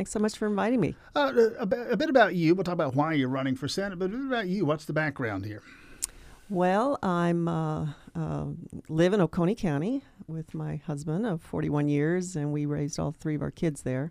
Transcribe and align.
Thanks 0.00 0.12
so 0.12 0.18
much 0.18 0.38
for 0.38 0.46
inviting 0.46 0.80
me. 0.80 0.96
Uh, 1.14 1.30
a, 1.58 1.64
a, 1.92 1.96
bit 1.98 2.08
about 2.08 2.34
you. 2.34 2.54
We'll 2.54 2.64
talk 2.64 2.72
about 2.72 2.94
why 2.94 3.12
you're 3.12 3.28
running 3.28 3.54
for 3.54 3.68
Senate, 3.68 3.98
but 3.98 4.06
a 4.06 4.08
bit 4.08 4.20
about 4.22 4.48
you. 4.48 4.64
What's 4.64 4.86
the 4.86 4.94
background 4.94 5.44
here? 5.44 5.62
Well, 6.48 6.98
I'm 7.02 7.46
uh, 7.46 7.88
uh, 8.14 8.46
live 8.88 9.12
in 9.12 9.20
Oconee 9.20 9.54
County 9.54 10.02
with 10.26 10.54
my 10.54 10.76
husband 10.86 11.26
of 11.26 11.42
41 11.42 11.88
years, 11.88 12.34
and 12.34 12.50
we 12.50 12.64
raised 12.64 12.98
all 12.98 13.12
three 13.12 13.34
of 13.34 13.42
our 13.42 13.50
kids 13.50 13.82
there. 13.82 14.10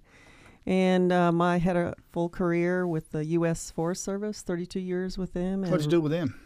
And 0.67 1.11
um, 1.11 1.41
I 1.41 1.57
had 1.57 1.75
a 1.75 1.95
full 2.11 2.29
career 2.29 2.85
with 2.85 3.09
the 3.09 3.25
U.S. 3.25 3.71
Forest 3.71 4.03
Service, 4.03 4.43
32 4.43 4.79
years 4.79 5.17
with 5.17 5.33
them. 5.33 5.63
What'd 5.63 5.85
you 5.85 5.89
do 5.89 6.01
with 6.01 6.11
them? 6.11 6.39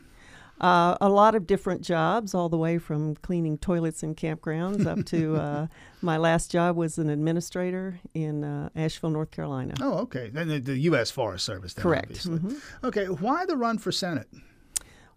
Uh, 0.62 0.96
a 1.02 1.10
lot 1.10 1.36
of 1.36 1.46
different 1.46 1.82
jobs, 1.82 2.34
all 2.34 2.48
the 2.48 2.58
way 2.58 2.78
from 2.78 3.16
cleaning 3.16 3.58
toilets 3.58 4.04
in 4.04 4.16
campgrounds 4.16 4.86
up 4.86 5.06
to 5.06 5.36
uh, 5.42 5.68
my 6.02 6.16
last 6.16 6.52
job 6.52 6.76
was 6.76 6.98
an 6.98 7.10
administrator 7.10 8.00
in 8.14 8.44
uh, 8.44 8.70
Asheville, 8.76 9.10
North 9.10 9.32
Carolina. 9.32 9.74
Oh, 9.82 10.00
okay. 10.00 10.30
The, 10.30 10.60
the 10.60 10.78
U.S. 10.80 11.12
Forest 11.12 11.46
Service. 11.46 11.74
Then, 11.74 11.84
Correct. 11.84 12.28
Mm-hmm. 12.28 12.86
Okay. 12.86 13.06
Why 13.06 13.46
the 13.46 13.58
run 13.58 13.78
for 13.78 13.92
Senate? 13.92 14.28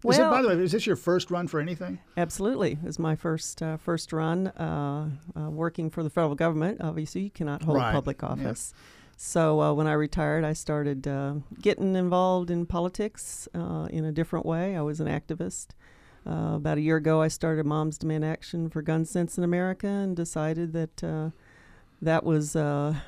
Well, 0.03 0.27
it, 0.27 0.31
by 0.31 0.41
the 0.41 0.47
way, 0.49 0.63
is 0.63 0.71
this 0.71 0.85
your 0.85 0.95
first 0.95 1.31
run 1.31 1.47
for 1.47 1.59
anything? 1.59 1.99
Absolutely, 2.15 2.73
it 2.73 2.83
was 2.83 2.99
my 2.99 3.15
first 3.15 3.61
uh, 3.61 3.77
first 3.77 4.13
run 4.13 4.47
uh, 4.47 5.09
uh, 5.35 5.49
working 5.49 5.89
for 5.89 6.03
the 6.03 6.09
federal 6.09 6.35
government. 6.35 6.81
Obviously, 6.81 7.21
you 7.21 7.29
cannot 7.31 7.63
hold 7.63 7.77
right. 7.77 7.91
public 7.91 8.23
office. 8.23 8.73
Yeah. 8.75 8.81
So 9.19 9.59
uh, 9.61 9.73
when 9.73 9.87
I 9.87 9.93
retired, 9.93 10.43
I 10.43 10.53
started 10.53 11.07
uh, 11.07 11.33
getting 11.59 11.95
involved 11.95 12.51
in 12.51 12.67
politics 12.67 13.47
uh, 13.55 13.87
in 13.89 14.05
a 14.05 14.11
different 14.11 14.45
way. 14.45 14.77
I 14.77 14.81
was 14.81 14.99
an 14.99 15.07
activist. 15.07 15.69
about 16.23 16.77
a 16.77 16.81
year 16.81 16.97
ago, 16.97 17.19
I 17.19 17.27
started 17.27 17.65
Moms 17.65 17.97
Demand 17.97 18.23
Action 18.23 18.69
for 18.69 18.83
Gun 18.83 19.05
Sense 19.05 19.35
in 19.35 19.43
America 19.43 19.87
and 19.87 20.15
decided 20.15 20.71
that 20.73 21.33
that 21.99 22.23
was 22.23 22.55
a 22.55 23.01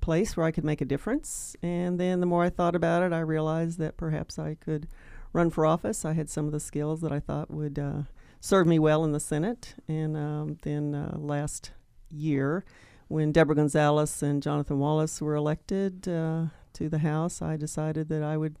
place 0.00 0.36
where 0.36 0.46
I 0.46 0.52
could 0.52 0.64
make 0.64 0.80
a 0.80 0.84
difference. 0.84 1.56
And 1.62 1.98
then 1.98 2.20
the 2.20 2.26
more 2.26 2.44
I 2.44 2.50
thought 2.50 2.76
about 2.76 3.02
it, 3.02 3.12
I 3.12 3.18
realized 3.18 3.80
that 3.80 3.96
perhaps 3.96 4.38
I 4.38 4.54
could 4.54 4.86
run 5.32 5.50
for 5.50 5.66
office. 5.66 6.04
I 6.04 6.12
had 6.12 6.30
some 6.30 6.46
of 6.46 6.52
the 6.52 6.60
skills 6.60 7.00
that 7.00 7.10
I 7.10 7.18
thought 7.18 7.50
would 7.50 7.76
uh, 7.76 8.02
serve 8.40 8.68
me 8.68 8.78
well 8.78 9.04
in 9.04 9.10
the 9.10 9.18
Senate. 9.18 9.74
And 9.88 10.16
um, 10.16 10.58
then 10.62 10.94
uh, 10.94 11.16
last 11.18 11.72
year, 12.08 12.64
when 13.10 13.32
Deborah 13.32 13.56
Gonzalez 13.56 14.22
and 14.22 14.40
Jonathan 14.40 14.78
Wallace 14.78 15.20
were 15.20 15.34
elected 15.34 16.06
uh, 16.06 16.44
to 16.74 16.88
the 16.88 16.98
House, 16.98 17.42
I 17.42 17.56
decided 17.56 18.08
that 18.08 18.22
I 18.22 18.36
would 18.36 18.54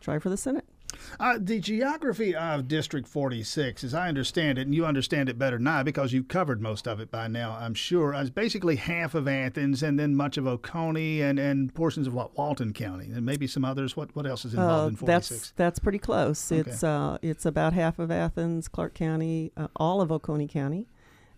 try 0.00 0.20
for 0.20 0.30
the 0.30 0.36
Senate. 0.36 0.64
Uh, 1.18 1.38
the 1.40 1.58
geography 1.58 2.32
of 2.32 2.68
District 2.68 3.08
46, 3.08 3.82
as 3.82 3.94
I 3.94 4.08
understand 4.08 4.58
it, 4.58 4.62
and 4.62 4.74
you 4.74 4.86
understand 4.86 5.28
it 5.28 5.38
better 5.40 5.58
now 5.58 5.82
because 5.82 6.12
you've 6.12 6.28
covered 6.28 6.62
most 6.62 6.86
of 6.86 7.00
it 7.00 7.10
by 7.10 7.26
now, 7.26 7.58
I'm 7.58 7.74
sure, 7.74 8.14
is 8.14 8.30
basically 8.30 8.76
half 8.76 9.16
of 9.16 9.26
Athens 9.26 9.82
and 9.82 9.98
then 9.98 10.14
much 10.14 10.36
of 10.36 10.46
Oconee 10.46 11.20
and, 11.20 11.40
and 11.40 11.74
portions 11.74 12.06
of 12.06 12.14
what 12.14 12.38
Walton 12.38 12.72
County 12.72 13.06
and 13.06 13.26
maybe 13.26 13.48
some 13.48 13.64
others. 13.64 13.96
What 13.96 14.14
what 14.14 14.24
else 14.24 14.44
is 14.44 14.54
involved 14.54 14.84
uh, 14.84 14.88
in 14.90 14.96
46? 14.96 15.28
That's 15.28 15.50
that's 15.56 15.78
pretty 15.80 15.98
close. 15.98 16.52
Okay. 16.52 16.70
It's 16.70 16.84
uh, 16.84 17.18
it's 17.22 17.44
about 17.44 17.72
half 17.72 17.98
of 17.98 18.12
Athens, 18.12 18.68
Clarke 18.68 18.94
County, 18.94 19.50
uh, 19.56 19.66
all 19.74 20.00
of 20.00 20.12
Oconee 20.12 20.48
County 20.48 20.86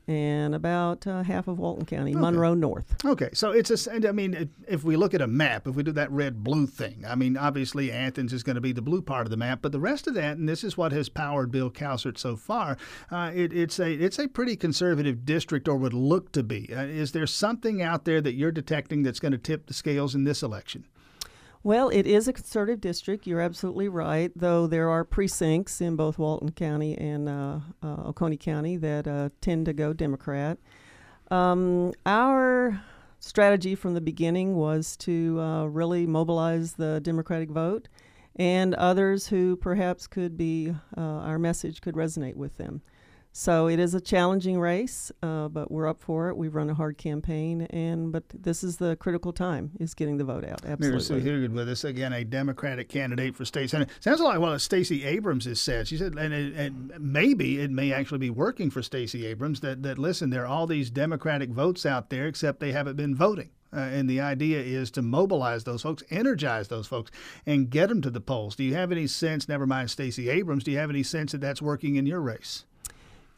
and 0.08 0.54
about 0.54 1.06
uh, 1.06 1.22
half 1.22 1.48
of 1.48 1.58
Walton 1.58 1.84
County, 1.84 2.12
okay. 2.12 2.20
Monroe 2.20 2.54
North. 2.54 2.96
Okay, 3.04 3.28
so 3.34 3.52
it's 3.52 3.86
a. 3.86 4.08
I 4.08 4.12
mean, 4.12 4.48
if 4.66 4.82
we 4.82 4.96
look 4.96 5.12
at 5.12 5.20
a 5.20 5.26
map, 5.26 5.68
if 5.68 5.74
we 5.74 5.82
do 5.82 5.92
that 5.92 6.10
red 6.10 6.42
blue 6.42 6.66
thing, 6.66 7.04
I 7.06 7.14
mean, 7.14 7.36
obviously 7.36 7.92
Athens 7.92 8.32
is 8.32 8.42
going 8.42 8.54
to 8.54 8.60
be 8.60 8.72
the 8.72 8.82
blue 8.82 9.02
part 9.02 9.26
of 9.26 9.30
the 9.30 9.36
map, 9.36 9.60
but 9.60 9.70
the 9.70 9.80
rest 9.80 10.06
of 10.06 10.14
that, 10.14 10.38
and 10.38 10.48
this 10.48 10.64
is 10.64 10.78
what 10.78 10.92
has 10.92 11.10
powered 11.10 11.52
Bill 11.52 11.70
Cowsert 11.70 12.16
so 12.16 12.36
far, 12.36 12.78
uh, 13.10 13.30
it, 13.34 13.52
it's 13.52 13.78
a 13.78 13.92
it's 13.92 14.18
a 14.18 14.26
pretty 14.26 14.56
conservative 14.56 15.26
district, 15.26 15.68
or 15.68 15.76
would 15.76 15.92
look 15.92 16.32
to 16.32 16.42
be. 16.42 16.74
Uh, 16.74 16.84
is 16.84 17.12
there 17.12 17.26
something 17.26 17.82
out 17.82 18.06
there 18.06 18.22
that 18.22 18.34
you're 18.34 18.50
detecting 18.50 19.02
that's 19.02 19.20
going 19.20 19.32
to 19.32 19.38
tip 19.38 19.66
the 19.66 19.74
scales 19.74 20.14
in 20.14 20.24
this 20.24 20.42
election? 20.42 20.86
Well, 21.64 21.88
it 21.88 22.06
is 22.06 22.28
a 22.28 22.32
conservative 22.32 22.80
district. 22.80 23.26
You're 23.26 23.40
absolutely 23.40 23.88
right, 23.88 24.30
though 24.36 24.66
there 24.66 24.88
are 24.88 25.04
precincts 25.04 25.80
in 25.80 25.96
both 25.96 26.18
Walton 26.18 26.52
County 26.52 26.96
and 26.96 27.28
uh, 27.28 27.60
uh, 27.82 28.02
Oconee 28.06 28.36
County 28.36 28.76
that 28.76 29.06
uh, 29.08 29.30
tend 29.40 29.66
to 29.66 29.72
go 29.72 29.92
Democrat. 29.92 30.58
Um, 31.30 31.92
our 32.06 32.80
strategy 33.18 33.74
from 33.74 33.94
the 33.94 34.00
beginning 34.00 34.54
was 34.54 34.96
to 34.98 35.40
uh, 35.40 35.64
really 35.64 36.06
mobilize 36.06 36.74
the 36.74 37.00
Democratic 37.00 37.50
vote 37.50 37.88
and 38.36 38.74
others 38.76 39.26
who 39.26 39.56
perhaps 39.56 40.06
could 40.06 40.36
be, 40.36 40.72
uh, 40.96 41.00
our 41.00 41.38
message 41.38 41.80
could 41.80 41.96
resonate 41.96 42.36
with 42.36 42.56
them. 42.56 42.80
So 43.38 43.68
it 43.68 43.78
is 43.78 43.94
a 43.94 44.00
challenging 44.00 44.58
race, 44.58 45.12
uh, 45.22 45.46
but 45.46 45.70
we're 45.70 45.86
up 45.86 46.00
for 46.00 46.28
it. 46.28 46.36
We've 46.36 46.56
run 46.56 46.68
a 46.70 46.74
hard 46.74 46.98
campaign, 46.98 47.62
and 47.70 48.10
but 48.10 48.24
this 48.34 48.64
is 48.64 48.78
the 48.78 48.96
critical 48.96 49.32
time: 49.32 49.70
is 49.78 49.94
getting 49.94 50.16
the 50.16 50.24
vote 50.24 50.44
out. 50.44 50.64
Absolutely. 50.66 51.22
Mary 51.22 51.46
Sue 51.46 51.54
with 51.54 51.68
us 51.68 51.84
again, 51.84 52.12
a 52.12 52.24
Democratic 52.24 52.88
candidate 52.88 53.36
for 53.36 53.44
state 53.44 53.70
senate. 53.70 53.90
Sounds 54.00 54.18
like 54.18 54.40
what 54.40 54.60
Stacey 54.60 55.04
Abrams 55.04 55.44
has 55.44 55.60
said. 55.60 55.86
She 55.86 55.96
said, 55.96 56.14
and, 56.14 56.34
it, 56.34 56.52
and 56.56 56.92
maybe 56.98 57.60
it 57.60 57.70
may 57.70 57.92
actually 57.92 58.18
be 58.18 58.28
working 58.28 58.70
for 58.70 58.82
Stacey 58.82 59.24
Abrams. 59.24 59.60
That 59.60 59.84
that 59.84 59.98
listen, 59.98 60.30
there 60.30 60.42
are 60.42 60.48
all 60.48 60.66
these 60.66 60.90
Democratic 60.90 61.50
votes 61.50 61.86
out 61.86 62.10
there, 62.10 62.26
except 62.26 62.58
they 62.58 62.72
haven't 62.72 62.96
been 62.96 63.14
voting. 63.14 63.50
Uh, 63.72 63.80
and 63.80 64.10
the 64.10 64.20
idea 64.20 64.58
is 64.58 64.90
to 64.90 65.02
mobilize 65.02 65.62
those 65.62 65.82
folks, 65.82 66.02
energize 66.10 66.66
those 66.66 66.88
folks, 66.88 67.12
and 67.46 67.70
get 67.70 67.88
them 67.88 68.02
to 68.02 68.10
the 68.10 68.20
polls. 68.20 68.56
Do 68.56 68.64
you 68.64 68.74
have 68.74 68.90
any 68.90 69.06
sense, 69.06 69.48
never 69.48 69.66
mind 69.66 69.92
Stacey 69.92 70.28
Abrams, 70.28 70.64
do 70.64 70.72
you 70.72 70.78
have 70.78 70.90
any 70.90 71.04
sense 71.04 71.30
that 71.30 71.40
that's 71.40 71.62
working 71.62 71.94
in 71.94 72.04
your 72.04 72.20
race? 72.20 72.64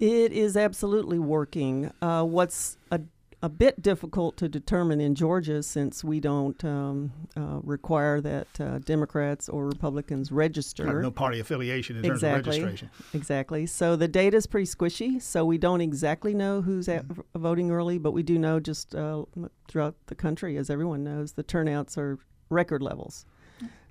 It 0.00 0.32
is 0.32 0.56
absolutely 0.56 1.18
working. 1.18 1.92
Uh, 2.00 2.24
what's 2.24 2.78
a, 2.90 3.02
a 3.42 3.50
bit 3.50 3.82
difficult 3.82 4.38
to 4.38 4.48
determine 4.48 4.98
in 4.98 5.14
Georgia, 5.14 5.62
since 5.62 6.02
we 6.02 6.20
don't 6.20 6.64
um, 6.64 7.12
uh, 7.36 7.60
require 7.62 8.22
that 8.22 8.48
uh, 8.58 8.78
Democrats 8.78 9.50
or 9.50 9.66
Republicans 9.66 10.32
register. 10.32 11.02
no 11.02 11.10
party 11.10 11.38
affiliation 11.38 11.98
in 11.98 12.06
exactly, 12.06 12.32
terms 12.32 12.46
of 12.46 12.64
registration. 12.64 12.90
Exactly. 13.12 13.66
So 13.66 13.94
the 13.94 14.08
data 14.08 14.38
is 14.38 14.46
pretty 14.46 14.66
squishy. 14.66 15.20
So 15.20 15.44
we 15.44 15.58
don't 15.58 15.82
exactly 15.82 16.32
know 16.32 16.62
who's 16.62 16.86
mm-hmm. 16.86 17.20
voting 17.38 17.70
early, 17.70 17.98
but 17.98 18.12
we 18.12 18.22
do 18.22 18.38
know 18.38 18.58
just 18.58 18.94
uh, 18.94 19.24
throughout 19.68 19.96
the 20.06 20.14
country, 20.14 20.56
as 20.56 20.70
everyone 20.70 21.04
knows, 21.04 21.32
the 21.32 21.42
turnouts 21.42 21.98
are 21.98 22.18
record 22.48 22.82
levels. 22.82 23.26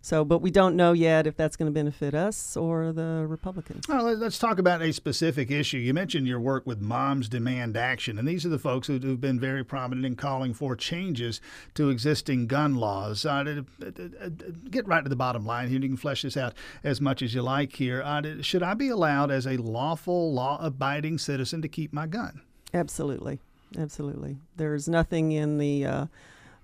So, 0.01 0.23
but 0.23 0.39
we 0.39 0.49
don't 0.49 0.75
know 0.75 0.93
yet 0.93 1.27
if 1.27 1.35
that's 1.35 1.55
going 1.55 1.67
to 1.67 1.73
benefit 1.73 2.15
us 2.15 2.55
or 2.55 2.91
the 2.93 3.25
Republicans. 3.27 3.85
Well, 3.87 4.13
let's 4.15 4.39
talk 4.39 4.57
about 4.57 4.81
a 4.81 4.93
specific 4.93 5.51
issue. 5.51 5.77
You 5.77 5.93
mentioned 5.93 6.25
your 6.25 6.39
work 6.39 6.65
with 6.65 6.79
Moms 6.79 7.27
Demand 7.27 7.75
Action, 7.75 8.17
and 8.17 8.27
these 8.27 8.45
are 8.45 8.49
the 8.49 8.59
folks 8.59 8.87
who've 8.87 9.19
been 9.19 9.39
very 9.39 9.63
prominent 9.63 10.05
in 10.05 10.15
calling 10.15 10.53
for 10.53 10.75
changes 10.75 11.41
to 11.73 11.89
existing 11.89 12.47
gun 12.47 12.75
laws. 12.75 13.25
Uh, 13.25 13.43
to, 13.43 13.65
uh, 13.85 14.29
get 14.69 14.87
right 14.87 15.03
to 15.03 15.09
the 15.09 15.15
bottom 15.15 15.45
line 15.45 15.67
here. 15.67 15.79
You 15.79 15.89
can 15.89 15.97
flesh 15.97 16.21
this 16.21 16.37
out 16.37 16.53
as 16.83 17.01
much 17.01 17.21
as 17.21 17.33
you 17.33 17.41
like 17.41 17.75
here. 17.75 18.01
Uh, 18.01 18.41
should 18.41 18.63
I 18.63 18.73
be 18.73 18.89
allowed, 18.89 19.31
as 19.31 19.45
a 19.45 19.57
lawful, 19.57 20.33
law-abiding 20.33 21.17
citizen, 21.17 21.61
to 21.61 21.67
keep 21.67 21.91
my 21.91 22.07
gun? 22.07 22.41
Absolutely, 22.73 23.39
absolutely. 23.77 24.37
There's 24.55 24.87
nothing 24.87 25.31
in 25.31 25.57
the 25.57 25.85
uh, 25.85 26.05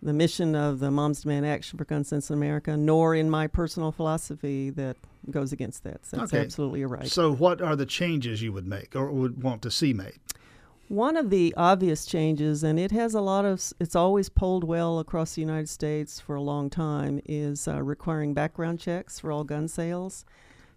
the 0.01 0.13
mission 0.13 0.55
of 0.55 0.79
the 0.79 0.91
Moms 0.91 1.21
Demand 1.21 1.45
Action 1.45 1.77
for 1.77 1.85
Gun 1.85 2.03
Sense 2.03 2.29
in 2.29 2.35
America, 2.35 2.77
nor 2.77 3.15
in 3.15 3.29
my 3.29 3.47
personal 3.47 3.91
philosophy 3.91 4.69
that 4.71 4.97
goes 5.31 5.51
against 5.51 5.83
that. 5.83 6.05
So 6.05 6.17
that's 6.17 6.33
okay. 6.33 6.43
absolutely 6.43 6.85
right. 6.85 7.07
So, 7.07 7.33
what 7.33 7.61
are 7.61 7.75
the 7.75 7.85
changes 7.85 8.41
you 8.41 8.53
would 8.53 8.67
make 8.67 8.95
or 8.95 9.11
would 9.11 9.41
want 9.41 9.61
to 9.63 9.71
see 9.71 9.93
made? 9.93 10.19
One 10.87 11.17
of 11.17 11.31
the 11.31 11.51
obvious 11.57 12.05
changes, 12.05 12.63
and 12.63 12.79
it 12.79 12.91
has 12.91 13.15
a 13.15 13.21
lot 13.21 13.43
of, 13.43 13.73
it's 13.79 13.95
always 13.95 14.29
polled 14.29 14.63
well 14.63 14.99
across 14.99 15.33
the 15.33 15.41
United 15.41 15.67
States 15.67 16.19
for 16.19 16.35
a 16.35 16.41
long 16.41 16.69
time, 16.69 17.19
is 17.25 17.67
uh, 17.67 17.81
requiring 17.81 18.35
background 18.35 18.79
checks 18.79 19.19
for 19.19 19.31
all 19.31 19.43
gun 19.43 19.67
sales. 19.67 20.25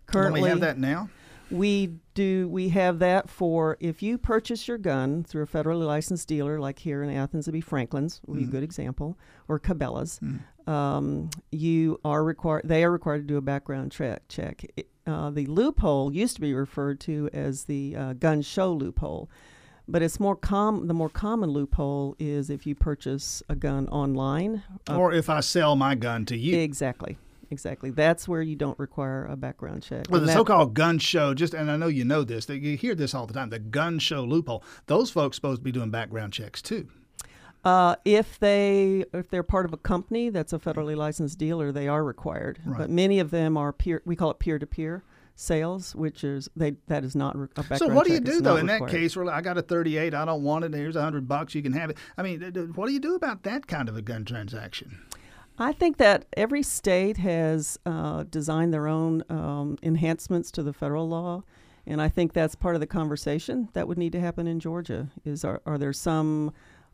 Currently, 0.07 0.41
Don't 0.41 0.45
we 0.45 0.49
have 0.49 0.61
that 0.61 0.79
now. 0.79 1.11
We 1.51 1.95
do. 2.15 2.49
We 2.49 2.69
have 2.71 2.99
that 2.99 3.29
for 3.29 3.77
if 3.81 4.03
you 4.03 4.19
purchase 4.19 4.69
your 4.69 4.79
gun 4.79 5.25
through 5.25 5.45
a 5.45 5.47
federally 5.47 5.87
licensed 5.87 6.29
dealer, 6.29 6.59
like 6.59 6.79
here 6.79 7.03
in 7.03 7.11
Athens, 7.11 7.45
it'd 7.47 7.53
be 7.53 7.61
Franklin's, 7.61 8.21
would 8.27 8.37
be 8.37 8.43
mm-hmm. 8.43 8.51
a 8.51 8.53
good 8.53 8.63
example, 8.63 9.19
or 9.49 9.59
Cabela's. 9.59 10.21
Mm-hmm. 10.23 10.71
Um, 10.71 11.31
you 11.51 11.99
are 12.05 12.23
required. 12.23 12.63
They 12.65 12.85
are 12.85 12.91
required 12.91 13.23
to 13.23 13.27
do 13.27 13.37
a 13.37 13.41
background 13.41 13.93
check. 13.93 14.29
Check. 14.29 14.65
It, 14.77 14.89
uh, 15.07 15.31
the 15.31 15.47
loophole 15.47 16.13
used 16.13 16.35
to 16.35 16.41
be 16.43 16.53
referred 16.53 17.01
to 17.01 17.31
as 17.33 17.65
the 17.65 17.97
uh, 17.97 18.13
gun 18.13 18.43
show 18.43 18.73
loophole, 18.73 19.31
but 19.87 20.03
it's 20.03 20.21
more 20.21 20.37
com. 20.37 20.87
The 20.87 20.95
more 20.95 21.09
common 21.09 21.51
loophole 21.51 22.15
is 22.19 22.51
if 22.51 22.67
you 22.67 22.75
purchase 22.75 23.43
a 23.49 23.57
gun 23.57 23.89
online, 23.89 24.63
uh, 24.89 24.99
or 24.99 25.15
if 25.15 25.31
I 25.31 25.41
sell 25.41 25.77
my 25.77 25.95
gun 25.95 26.27
to 26.27 26.37
you. 26.37 26.59
Exactly 26.59 27.17
exactly. 27.51 27.91
That's 27.91 28.29
where 28.29 28.43
you 28.43 28.57
don't 28.57 28.79
require 28.79 29.27
a 29.27 29.37
background 29.37 29.83
check. 29.83 30.07
Well, 30.11 30.21
the 30.21 30.33
so-called 30.33 30.75
gun 30.75 30.99
show, 30.99 31.35
just 31.35 31.55
and 31.55 31.71
I 31.71 31.77
know 31.77 31.89
you 31.89 32.05
know 32.05 32.25
this, 32.25 32.47
that 32.47 32.59
you 32.59 32.77
hear 32.77 32.95
this 32.95 33.15
all 33.15 33.27
the 33.27 33.35
time. 33.35 33.51
The 33.51 33.59
gun 33.59 33.99
show 33.99 34.25
loophole. 34.25 34.63
Those 34.87 35.11
folks 35.11 35.37
supposed 35.37 35.61
to 35.61 35.65
be 35.65 35.73
doing 35.73 35.91
background 35.91 36.33
checks 36.33 36.63
too. 36.63 36.89
Uh, 37.65 37.97
if 38.05 38.39
they 38.39 39.05
if 39.13 39.29
they're 39.31 39.43
part 39.43 39.67
of 39.67 39.73
a 39.73 39.77
company 39.77 40.31
that's 40.31 40.53
a 40.53 40.59
federally 40.59 40.97
licensed 40.97 41.39
dealer, 41.39 41.73
they 41.73 41.89
are 41.89 42.05
required. 42.05 42.59
Right. 42.65 42.79
But 42.79 42.91
many 42.91 43.19
of 43.19 43.31
them 43.31 43.57
are 43.57 43.73
peer. 43.73 44.03
We 44.05 44.17
call 44.17 44.31
it 44.31 44.39
peer 44.39 44.59
to 44.59 44.67
peer 44.67 45.03
sales, 45.35 45.95
which 45.95 46.25
is 46.25 46.49
they 46.57 46.77
that 46.87 47.05
is 47.05 47.15
not 47.15 47.35
a 47.35 47.39
background. 47.39 47.79
So 47.79 47.89
what 47.89 48.07
do 48.07 48.13
you 48.13 48.21
do 48.21 48.41
though 48.41 48.57
in 48.57 48.67
required. 48.67 48.91
that 48.91 48.97
case? 48.97 49.17
Where 49.17 49.31
I 49.31 49.41
got 49.41 49.59
a 49.59 49.63
38, 49.63 50.15
I 50.15 50.25
don't 50.25 50.43
want 50.43 50.65
it. 50.65 50.75
Here's 50.75 50.97
a 50.97 51.03
hundred 51.03 51.29
bucks, 51.29 51.55
you 51.55 51.63
can 51.63 51.73
have 51.73 51.91
it. 51.91 51.99
I 52.17 52.23
mean, 52.23 52.41
what 52.75 52.87
do 52.87 52.93
you 52.93 53.01
do 53.01 53.15
about 53.15 53.43
that 53.45 53.67
kind 53.67 53.89
of 53.89 53.97
a 53.97 54.03
gun 54.03 54.25
transaction? 54.25 55.01
I 55.59 55.73
think 55.73 55.97
that 55.97 56.25
every 56.37 56.63
state 56.63 57.17
has 57.17 57.79
uh, 57.85 58.25
designed 58.31 58.73
their 58.73 58.87
own 58.87 59.25
um, 59.29 59.77
enhancements 59.83 60.53
to 60.53 60.63
the 60.63 60.73
federal 60.73 61.09
law, 61.09 61.43
and 61.85 62.01
I 62.01 62.09
think 62.09 62.33
that's 62.33 62.55
part 62.55 62.77
of 62.77 62.81
the 62.81 62.87
conversation 62.87 63.69
that 63.73 63.89
would 63.89 63.99
need 63.99 64.13
to 64.13 64.21
happen 64.21 64.47
in 64.47 64.61
Georgia. 64.61 65.09
Is 65.25 65.45
are, 65.45 65.61
are 65.67 65.77
there 65.77 65.93
some 65.93 66.53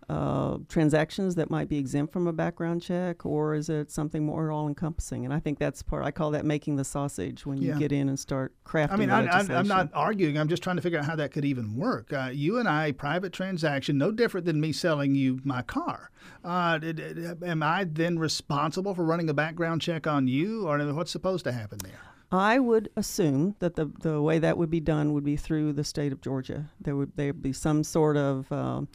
uh, 0.09 0.59
transactions 0.69 1.35
that 1.37 1.51
might 1.51 1.69
be 1.69 1.79
exempt 1.79 2.13
from 2.13 2.27
a 2.27 2.33
background 2.33 2.83
check, 2.83 3.25
or 3.25 3.55
is 3.55 3.69
it 3.69 3.91
something 3.91 4.25
more 4.27 4.51
all 4.51 4.69
encompassing? 4.69 5.25
And 5.25 5.33
I 5.33 5.41
think 5.41 5.59
that's 5.59 5.83
part. 5.83 6.05
I 6.05 6.11
call 6.11 6.31
that 6.33 6.45
making 6.45 6.77
the 6.77 6.85
sausage 6.85 7.47
when 7.47 7.59
you 7.61 7.69
Yeah. 7.71 7.79
get 7.79 7.93
in 7.93 8.09
and 8.09 8.19
start 8.19 8.53
crafting. 8.67 8.93
I 8.93 8.97
mean, 8.97 9.09
the 9.09 9.15
I. 9.15 9.59
I'm 9.59 9.67
not 9.69 9.91
arguing. 9.95 10.39
I'm 10.39 10.49
just 10.49 10.63
trying 10.63 10.77
to 10.77 10.83
figure 10.83 10.99
out 10.99 11.05
how 11.07 11.17
that 11.17 11.33
could 11.33 11.45
even 11.45 11.77
work. 11.77 12.13
Uh, 12.13 12.31
you 12.33 12.59
and 12.59 12.69
I, 12.69 12.93
private 12.93 13.33
transaction, 13.33 13.97
no 13.99 14.11
different 14.13 14.47
than 14.47 14.61
me 14.61 14.73
selling 14.73 15.15
you 15.15 15.41
my 15.45 15.63
car. 15.63 16.11
Uh, 16.45 16.79
d- 16.79 16.93
d- 16.93 17.15
d- 17.15 17.47
am 17.47 17.63
I 17.63 17.85
then 17.85 18.19
responsible 18.19 18.95
for 18.95 19.05
running 19.05 19.29
a 19.31 19.35
background 19.35 19.81
check 19.83 20.07
on 20.07 20.29
you, 20.29 20.67
or 20.69 20.79
what's 20.93 21.11
supposed 21.11 21.45
to 21.45 21.53
happen 21.53 21.79
there? 21.83 22.01
I 22.33 22.59
would 22.59 22.89
assume 22.97 23.55
that 23.61 23.77
the 23.77 23.87
the 24.01 24.21
way 24.21 24.39
that 24.41 24.59
would 24.59 24.71
be 24.71 24.81
done 24.81 25.13
would 25.13 25.25
be 25.25 25.37
through 25.37 25.73
the 25.75 25.85
state 25.85 26.13
of 26.13 26.21
Georgia. 26.21 26.71
There 26.81 26.97
would 26.97 27.13
there 27.17 27.33
be 27.33 27.53
some 27.53 27.85
sort 27.85 28.17
of 28.17 28.51
um, 28.51 28.89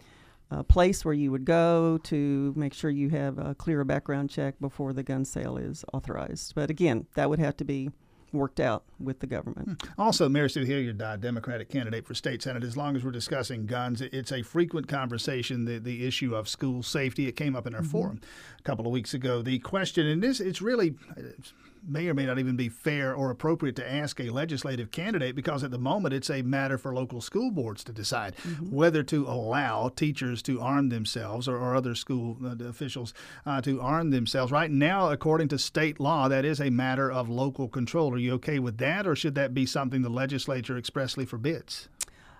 uh, 0.51 0.63
place 0.63 1.06
where 1.06 1.13
you 1.13 1.31
would 1.31 1.46
go 1.46 2.00
to 2.04 2.54
make 2.56 2.74
sure 2.74 2.90
you 2.90 3.10
have 3.10 3.38
a 3.38 3.56
clear 3.56 3.84
background 3.84 4.30
check 4.30 4.56
before 4.60 4.94
the 4.94 5.04
gun 5.04 5.25
sale 5.25 5.57
is 5.57 5.86
authorized. 5.94 6.56
But 6.56 6.69
again, 6.69 7.06
that 7.16 7.30
would 7.30 7.40
have 7.40 7.56
to 7.57 7.66
be 7.66 7.92
worked 8.31 8.60
out 8.60 8.84
with 9.00 9.19
the 9.19 9.28
government. 9.28 9.84
Also, 9.98 10.30
Mary 10.30 10.50
Sue 10.50 10.63
Hilliard, 10.63 11.01
uh, 11.01 11.18
Democratic 11.18 11.69
candidate 11.69 12.06
for 12.06 12.13
state 12.13 12.42
senate. 12.42 12.63
As 12.63 12.78
long 12.78 12.96
as 12.96 13.04
we're 13.04 13.12
discussing 13.12 13.66
guns, 13.66 14.01
it's 14.01 14.31
a 14.31 14.42
frequent 14.44 14.88
conversation. 14.88 15.66
The 15.66 15.80
the 15.80 16.06
issue 16.06 16.36
of 16.36 16.48
school 16.48 16.84
safety. 16.84 17.28
It 17.28 17.34
came 17.34 17.56
up 17.56 17.68
in 17.68 17.75
our 17.75 17.84
forum 17.84 18.22
a 18.60 18.63
couple 18.63 18.86
of 18.86 18.92
weeks 18.92 19.13
ago. 19.13 19.42
The 19.42 19.60
question, 19.60 20.06
and 20.06 20.22
this 20.22 20.40
it's 20.40 20.62
really 20.62 20.96
it 21.18 21.54
may 21.88 22.08
or 22.08 22.14
may 22.14 22.26
not 22.26 22.40
even 22.40 22.56
be 22.56 22.70
fair 22.70 23.14
or 23.14 23.31
appropriate 23.31 23.76
to 23.76 23.92
ask 23.92 24.20
a 24.20 24.30
legislative 24.30 24.92
candidate 24.92 25.36
because 25.36 25.64
at 25.64 25.72
the 25.72 25.78
moment 25.78 26.14
it's 26.14 26.30
a 26.30 26.42
matter 26.42 26.78
for 26.78 26.94
local 26.94 27.22
school 27.22 27.52
boards 27.52 27.84
to 27.84 27.92
decide 27.92 28.36
whether 28.70 29.04
to 29.04 29.28
allow 29.28 29.90
teachers 29.90 30.42
to 30.44 30.62
arm 30.62 30.90
themselves 30.90 31.48
or, 31.48 31.58
or 31.58 31.76
other 31.76 31.96
school 31.96 32.38
uh, 32.44 32.64
officials 32.66 33.14
uh, 33.46 33.62
to 33.62 33.81
arm 33.81 34.12
themselves. 34.12 34.52
Right 34.52 34.72
now, 34.72 35.10
according 35.12 35.50
to 35.50 35.58
state 35.58 36.00
law, 36.00 36.28
that 36.28 36.46
is 36.46 36.60
a 36.60 36.70
matter 36.70 37.12
of 37.12 37.30
local 37.30 37.68
control. 37.68 38.14
Are 38.14 38.18
you 38.18 38.34
okay 38.34 38.60
with 38.60 38.78
that, 38.78 39.08
or 39.08 39.16
should 39.16 39.36
that 39.36 39.54
be 39.54 39.66
something 39.66 40.02
the 40.02 40.10
legislature 40.10 40.78
expressly 40.78 41.25
forbids? 41.25 41.90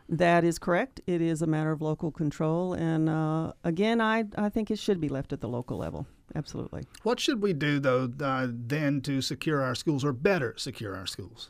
That 0.08 0.44
is 0.44 0.58
correct. 0.58 1.02
It 1.06 1.22
is 1.22 1.44
a 1.44 1.48
matter 1.48 1.72
of 1.72 1.82
local 1.82 2.12
control, 2.12 2.74
and 2.74 3.08
uh, 3.08 3.54
again, 3.64 4.02
I 4.02 4.26
I 4.38 4.50
think 4.50 4.72
it 4.72 4.80
should 4.80 5.00
be 5.00 5.08
left 5.08 5.34
at 5.34 5.42
the 5.42 5.48
local 5.48 5.78
level. 5.78 6.08
Absolutely. 6.36 6.84
What 7.04 7.20
should 7.20 7.42
we 7.42 7.54
do, 7.54 7.80
though, 7.80 8.12
uh, 8.22 8.48
then 8.50 9.02
to 9.02 9.22
secure 9.22 9.62
our 9.62 9.76
schools 9.76 10.06
or 10.06 10.14
better 10.14 10.54
secure 10.58 10.96
our 10.96 11.08
schools? 11.08 11.50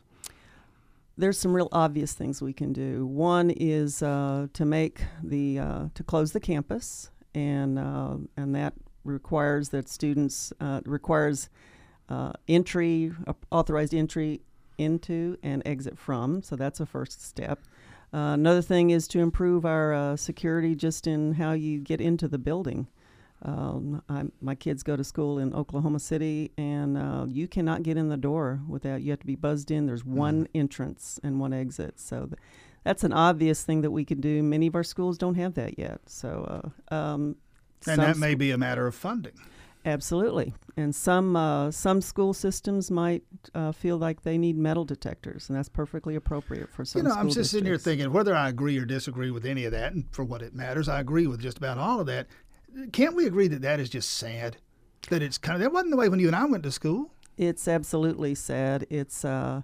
there's 1.20 1.38
some 1.38 1.52
real 1.52 1.68
obvious 1.70 2.14
things 2.14 2.40
we 2.40 2.52
can 2.52 2.72
do. 2.72 3.04
One 3.06 3.50
is 3.50 4.02
uh, 4.02 4.46
to 4.54 4.64
make 4.64 5.02
the 5.22 5.58
uh, 5.58 5.84
to 5.94 6.02
close 6.02 6.32
the 6.32 6.40
campus, 6.40 7.10
and 7.34 7.78
uh, 7.78 8.16
and 8.36 8.54
that 8.54 8.74
requires 9.04 9.70
that 9.70 9.88
students 9.88 10.52
uh, 10.60 10.80
requires 10.84 11.48
uh, 12.08 12.32
entry 12.48 13.12
uh, 13.26 13.34
authorized 13.50 13.94
entry 13.94 14.40
into 14.78 15.36
and 15.42 15.62
exit 15.66 15.98
from. 15.98 16.42
So 16.42 16.56
that's 16.56 16.80
a 16.80 16.86
first 16.86 17.22
step. 17.22 17.60
Uh, 18.12 18.34
another 18.34 18.62
thing 18.62 18.90
is 18.90 19.06
to 19.08 19.20
improve 19.20 19.64
our 19.64 19.92
uh, 19.92 20.16
security 20.16 20.74
just 20.74 21.06
in 21.06 21.34
how 21.34 21.52
you 21.52 21.78
get 21.78 22.00
into 22.00 22.26
the 22.26 22.38
building. 22.38 22.88
Um, 23.42 24.02
my 24.40 24.54
kids 24.54 24.82
go 24.82 24.96
to 24.96 25.04
school 25.04 25.38
in 25.38 25.54
Oklahoma 25.54 25.98
City, 25.98 26.50
and 26.58 26.98
uh, 26.98 27.26
you 27.28 27.48
cannot 27.48 27.82
get 27.82 27.96
in 27.96 28.08
the 28.08 28.16
door 28.16 28.60
without 28.68 29.00
you 29.02 29.10
have 29.12 29.20
to 29.20 29.26
be 29.26 29.36
buzzed 29.36 29.70
in. 29.70 29.86
There's 29.86 30.04
one 30.04 30.46
entrance 30.54 31.18
and 31.22 31.40
one 31.40 31.52
exit, 31.52 31.98
so 31.98 32.26
th- 32.26 32.38
that's 32.84 33.02
an 33.04 33.12
obvious 33.12 33.62
thing 33.64 33.80
that 33.82 33.90
we 33.90 34.04
can 34.04 34.20
do. 34.20 34.42
Many 34.42 34.66
of 34.66 34.74
our 34.74 34.84
schools 34.84 35.16
don't 35.16 35.36
have 35.36 35.54
that 35.54 35.78
yet, 35.78 36.00
so 36.06 36.70
uh, 36.90 36.94
um, 36.94 37.36
And 37.86 38.00
that 38.00 38.18
may 38.18 38.34
be 38.34 38.50
a 38.50 38.58
matter 38.58 38.86
of 38.86 38.94
funding. 38.94 39.32
absolutely. 39.86 40.52
And 40.76 40.94
some 40.94 41.34
uh, 41.36 41.70
some 41.70 42.02
school 42.02 42.34
systems 42.34 42.90
might 42.90 43.22
uh, 43.54 43.72
feel 43.72 43.96
like 43.96 44.22
they 44.22 44.36
need 44.36 44.56
metal 44.58 44.84
detectors, 44.84 45.48
and 45.48 45.56
that's 45.56 45.68
perfectly 45.70 46.14
appropriate 46.14 46.70
for 46.70 46.84
some. 46.84 47.02
You 47.02 47.08
know, 47.08 47.14
I'm 47.14 47.30
just 47.30 47.50
sitting 47.50 47.66
here 47.66 47.78
thinking 47.78 48.12
whether 48.12 48.34
I 48.34 48.48
agree 48.50 48.76
or 48.78 48.84
disagree 48.84 49.30
with 49.30 49.46
any 49.46 49.64
of 49.64 49.72
that, 49.72 49.92
and 49.94 50.04
for 50.10 50.24
what 50.24 50.42
it 50.42 50.54
matters, 50.54 50.88
I 50.90 51.00
agree 51.00 51.26
with 51.26 51.40
just 51.40 51.56
about 51.56 51.78
all 51.78 52.00
of 52.00 52.06
that. 52.06 52.26
Can't 52.92 53.14
we 53.14 53.26
agree 53.26 53.48
that 53.48 53.62
that 53.62 53.80
is 53.80 53.90
just 53.90 54.10
sad? 54.10 54.56
That 55.08 55.22
it's 55.22 55.38
kind 55.38 55.56
of 55.56 55.60
that 55.62 55.72
wasn't 55.72 55.90
the 55.90 55.96
way 55.96 56.08
when 56.08 56.20
you 56.20 56.26
and 56.26 56.36
I 56.36 56.44
went 56.44 56.62
to 56.64 56.70
school. 56.70 57.12
It's 57.36 57.66
absolutely 57.66 58.34
sad. 58.34 58.86
It's 58.90 59.24
uh, 59.24 59.62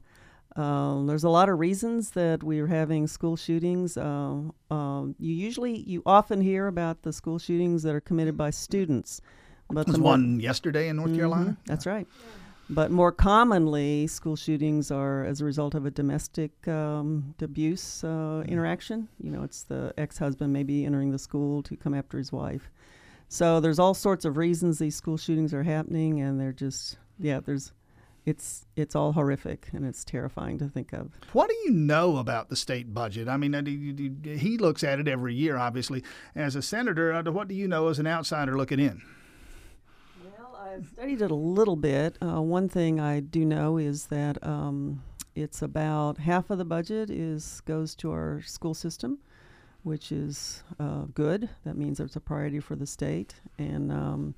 uh, 0.57 1.03
there's 1.05 1.25
a 1.25 1.29
lot 1.29 1.49
of 1.49 1.59
reasons 1.59 2.13
that 2.13 2.43
we're 2.43 2.69
having 2.69 3.07
school 3.07 3.37
shootings. 3.37 3.97
Uh, 3.99 4.41
um, 4.71 5.15
you 5.19 5.35
usually, 5.35 5.81
you 5.81 6.03
often 6.07 6.41
hear 6.41 6.67
about 6.67 7.03
the 7.03 7.13
school 7.13 7.39
shootings 7.39 7.83
that 7.83 7.95
are 7.95 8.01
committed 8.01 8.37
by 8.37 8.49
students, 8.51 9.21
but 9.69 9.87
There 9.87 9.93
was 9.93 9.97
the 9.99 10.03
one 10.03 10.41
yesterday 10.41 10.89
in 10.89 10.97
North 10.97 11.15
Carolina. 11.15 11.51
Mhm, 11.51 11.67
that's 11.67 11.85
right. 11.85 12.07
But 12.69 12.91
more 12.91 13.13
commonly, 13.13 14.09
school 14.09 14.35
shootings 14.35 14.91
are 14.91 15.25
as 15.25 15.41
a 15.41 15.45
result 15.45 15.75
of 15.77 15.87
a 15.87 15.91
domestic 15.91 16.67
um, 16.67 17.35
abuse 17.41 18.03
uh, 18.03 18.43
interaction. 18.49 19.09
You 19.23 19.31
know, 19.31 19.45
it's 19.45 19.63
the 19.63 19.95
ex-husband 19.97 20.53
maybe 20.53 20.85
entering 20.85 21.13
the 21.13 21.19
school 21.19 21.63
to 21.63 21.77
come 21.77 21.95
after 21.95 22.19
his 22.19 22.33
wife. 22.33 22.69
So 23.29 23.61
there's 23.61 23.79
all 23.79 23.95
sorts 23.95 24.25
of 24.25 24.37
reasons 24.37 24.79
these 24.79 24.97
school 24.97 25.17
shootings 25.17 25.55
are 25.55 25.63
happening, 25.63 26.21
and 26.21 26.41
they're 26.41 26.53
just 26.53 26.99
yeah, 27.21 27.39
there's 27.41 27.73
it's 28.25 28.67
it's 28.75 28.97
all 28.97 29.13
horrific 29.13 29.69
and 29.73 29.85
it's 29.87 30.05
terrifying 30.05 30.59
to 30.59 30.69
think 30.69 30.93
of. 30.93 31.13
What 31.33 31.49
do 31.49 31.55
you 31.65 31.71
know 31.71 32.17
about 32.17 32.49
the 32.49 32.57
state 32.57 32.93
budget? 32.93 33.29
I 33.29 33.37
mean, 33.37 33.55
uh, 33.55 33.61
do 33.61 33.71
you- 33.71 33.93
do 33.93 34.03
you- 34.31 34.37
he 34.37 34.59
looks 34.59 34.83
at 34.83 34.99
it 34.99 35.07
every 35.07 35.35
year, 35.35 35.57
obviously. 35.57 36.03
As 36.35 36.57
a 36.57 36.63
senator, 36.63 37.13
uh, 37.13 37.23
what 37.31 37.47
do 37.47 37.55
you 37.55 37.69
know 37.69 37.87
as 37.89 38.01
an 38.01 38.09
outsider 38.09 38.57
looking 38.57 38.81
in? 38.81 39.03
I've 40.77 40.89
studied 40.89 41.23
it 41.23 41.31
a 41.31 41.35
little 41.35 41.77
bit. 41.77 42.19
Uh, 42.21 42.43
one 42.43 42.69
thing 42.69 43.01
I 43.01 43.21
do 43.21 43.47
know 43.47 43.79
is 43.79 44.09
that 44.09 44.37
um, 44.47 45.03
it's 45.35 45.63
about 45.63 46.19
half 46.19 46.51
of 46.51 46.59
the 46.59 46.67
budget 46.67 47.09
is 47.09 47.63
goes 47.63 47.95
to 47.95 48.11
our 48.11 48.43
school 48.43 48.75
system, 48.75 49.19
which 49.85 50.13
is 50.13 50.65
uh, 50.79 51.05
good. 51.15 51.49
That 51.65 51.79
means 51.79 51.99
it's 51.99 52.17
a 52.17 52.21
priority 52.21 52.61
for 52.61 52.77
the 52.77 52.87
state. 52.87 53.37
And 53.57 53.91
um, 53.91 54.35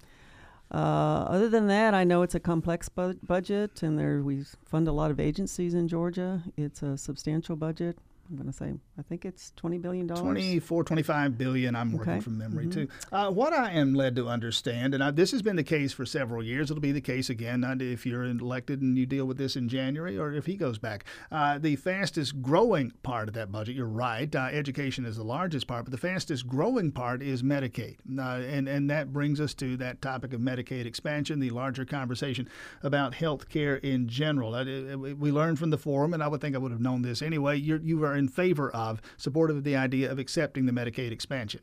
uh, 0.70 1.24
other 1.26 1.48
than 1.48 1.66
that, 1.66 1.92
I 1.92 2.04
know 2.04 2.22
it's 2.22 2.36
a 2.36 2.40
complex 2.40 2.88
bu- 2.88 3.18
budget, 3.20 3.82
and 3.82 3.98
there 3.98 4.22
we 4.22 4.44
fund 4.64 4.86
a 4.86 4.92
lot 4.92 5.10
of 5.10 5.18
agencies 5.18 5.74
in 5.74 5.88
Georgia. 5.88 6.44
It's 6.56 6.84
a 6.84 6.96
substantial 6.96 7.56
budget. 7.56 7.98
I'm 8.30 8.36
going 8.36 8.46
to 8.46 8.52
say 8.52 8.72
I 8.98 9.02
think 9.02 9.24
it's 9.24 9.52
twenty 9.56 9.78
billion 9.78 10.06
dollars. 10.06 10.20
24, 10.22 10.84
25 10.84 11.38
billion. 11.38 11.74
I'm 11.74 11.92
working 11.92 12.12
Okay. 12.14 12.20
from 12.20 12.36
memory 12.36 12.66
Mhm. 12.66 12.72
too. 12.72 12.88
Uh, 13.10 13.30
what 13.30 13.52
I 13.54 13.70
am 13.70 13.94
led 13.94 14.16
to 14.16 14.28
understand, 14.28 14.92
and 14.94 15.02
I, 15.02 15.10
this 15.10 15.30
has 15.30 15.40
been 15.40 15.56
the 15.56 15.62
case 15.62 15.92
for 15.92 16.04
several 16.04 16.42
years, 16.42 16.70
it'll 16.70 16.80
be 16.80 16.92
the 16.92 17.00
case 17.00 17.30
again 17.30 17.64
if 17.80 18.04
you're 18.04 18.24
elected 18.24 18.82
and 18.82 18.98
you 18.98 19.06
deal 19.06 19.24
with 19.24 19.38
this 19.38 19.56
in 19.56 19.68
January 19.68 20.18
or 20.18 20.32
if 20.34 20.44
he 20.46 20.56
goes 20.56 20.78
back. 20.78 21.04
Uh, 21.32 21.58
the 21.58 21.76
fastest 21.76 22.42
growing 22.42 22.92
part 23.02 23.28
of 23.28 23.34
that 23.34 23.50
budget, 23.50 23.74
you're 23.76 23.86
right, 23.86 24.34
uh, 24.34 24.48
education 24.52 25.06
is 25.06 25.16
the 25.16 25.24
largest 25.24 25.66
part, 25.66 25.84
but 25.84 25.90
the 25.92 25.96
fastest 25.98 26.46
growing 26.46 26.92
part 26.92 27.22
is 27.22 27.42
Medicaid. 27.42 27.96
Uh, 28.18 28.22
and, 28.42 28.68
and 28.68 28.90
that 28.90 29.12
brings 29.12 29.40
us 29.40 29.54
to 29.54 29.76
that 29.78 30.02
topic 30.02 30.32
of 30.34 30.40
Medicaid 30.40 30.84
expansion, 30.84 31.38
the 31.40 31.50
larger 31.50 31.84
conversation 31.86 32.48
about 32.82 33.14
health 33.14 33.48
care 33.48 33.76
in 33.76 34.06
general. 34.08 34.54
Uh, 34.54 34.64
we 34.98 35.30
learned 35.32 35.58
from 35.58 35.70
the 35.70 35.78
forum, 35.78 36.12
and 36.12 36.22
I 36.22 36.28
would 36.28 36.40
think 36.42 36.54
I 36.54 36.58
would 36.58 36.72
have 36.72 36.80
known 36.80 37.00
this 37.02 37.22
anyway, 37.22 37.56
you're, 37.58 37.78
you 37.80 38.04
are 38.04 38.17
in 38.18 38.28
favor 38.28 38.70
of, 38.70 39.00
supportive 39.16 39.56
of 39.56 39.64
the 39.64 39.76
idea 39.76 40.10
of 40.10 40.18
accepting 40.18 40.66
the 40.66 40.72
Medicaid 40.72 41.12
expansion. 41.12 41.60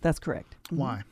That's 0.00 0.18
correct. 0.18 0.56
Mhm. 0.70 0.76
Why? 0.78 1.02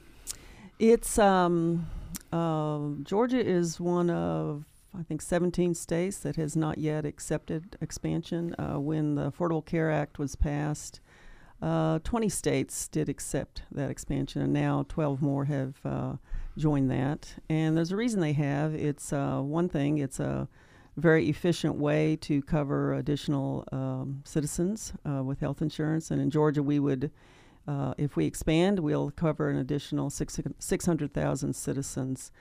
It's 0.79 1.19
um, 1.19 1.87
uh, 2.33 2.79
Georgia 3.03 3.45
is 3.45 3.79
one 3.79 4.11
of 4.11 4.65
I 4.99 5.03
think 5.03 5.21
17 5.23 5.75
states 5.75 6.19
that 6.19 6.37
has 6.37 6.57
not 6.57 6.79
yet 6.79 7.05
accepted 7.05 7.77
expansion. 7.81 8.55
Uh, 8.59 8.81
when 8.81 9.15
the 9.15 9.31
Affordable 9.31 9.65
Care 9.65 9.91
Act 9.91 10.19
was 10.19 10.35
passed, 10.35 11.01
uh, 11.61 11.99
20 12.05 12.29
states 12.29 12.89
did 12.89 13.09
accept 13.09 13.63
that 13.71 13.91
expansion, 13.91 14.41
and 14.43 14.53
now 14.53 14.87
12 14.89 15.21
more 15.21 15.45
have 15.45 15.75
uh, 15.85 16.15
joined 16.57 16.91
that. 16.91 17.35
And 17.49 17.77
there's 17.77 17.93
a 17.93 17.97
reason 17.97 18.21
they 18.21 18.33
have. 18.33 18.75
It's 18.75 19.13
uh, 19.13 19.41
one 19.41 19.69
thing. 19.69 19.99
It's 19.99 20.19
a 20.21 20.49
very 20.99 21.29
efficient 21.29 21.77
way 21.77 22.17
to 22.17 22.43
cover 22.43 22.95
additional 22.95 23.65
um, 23.73 24.23
citizens 24.25 24.93
uh, 25.09 25.23
with 25.23 25.41
health 25.41 25.63
insurance. 25.63 26.11
And 26.11 26.21
in 26.21 26.31
Georgia, 26.31 26.63
we 26.63 26.79
would 26.79 27.11
uh, 27.69 27.93
if 27.99 28.17
we 28.17 28.25
expand, 28.25 28.79
we'll 28.79 29.11
cover 29.11 29.51
an 29.51 29.59
additional 29.59 30.09
six, 30.09 30.41
600,000 30.59 31.55
citizens. 31.55 32.33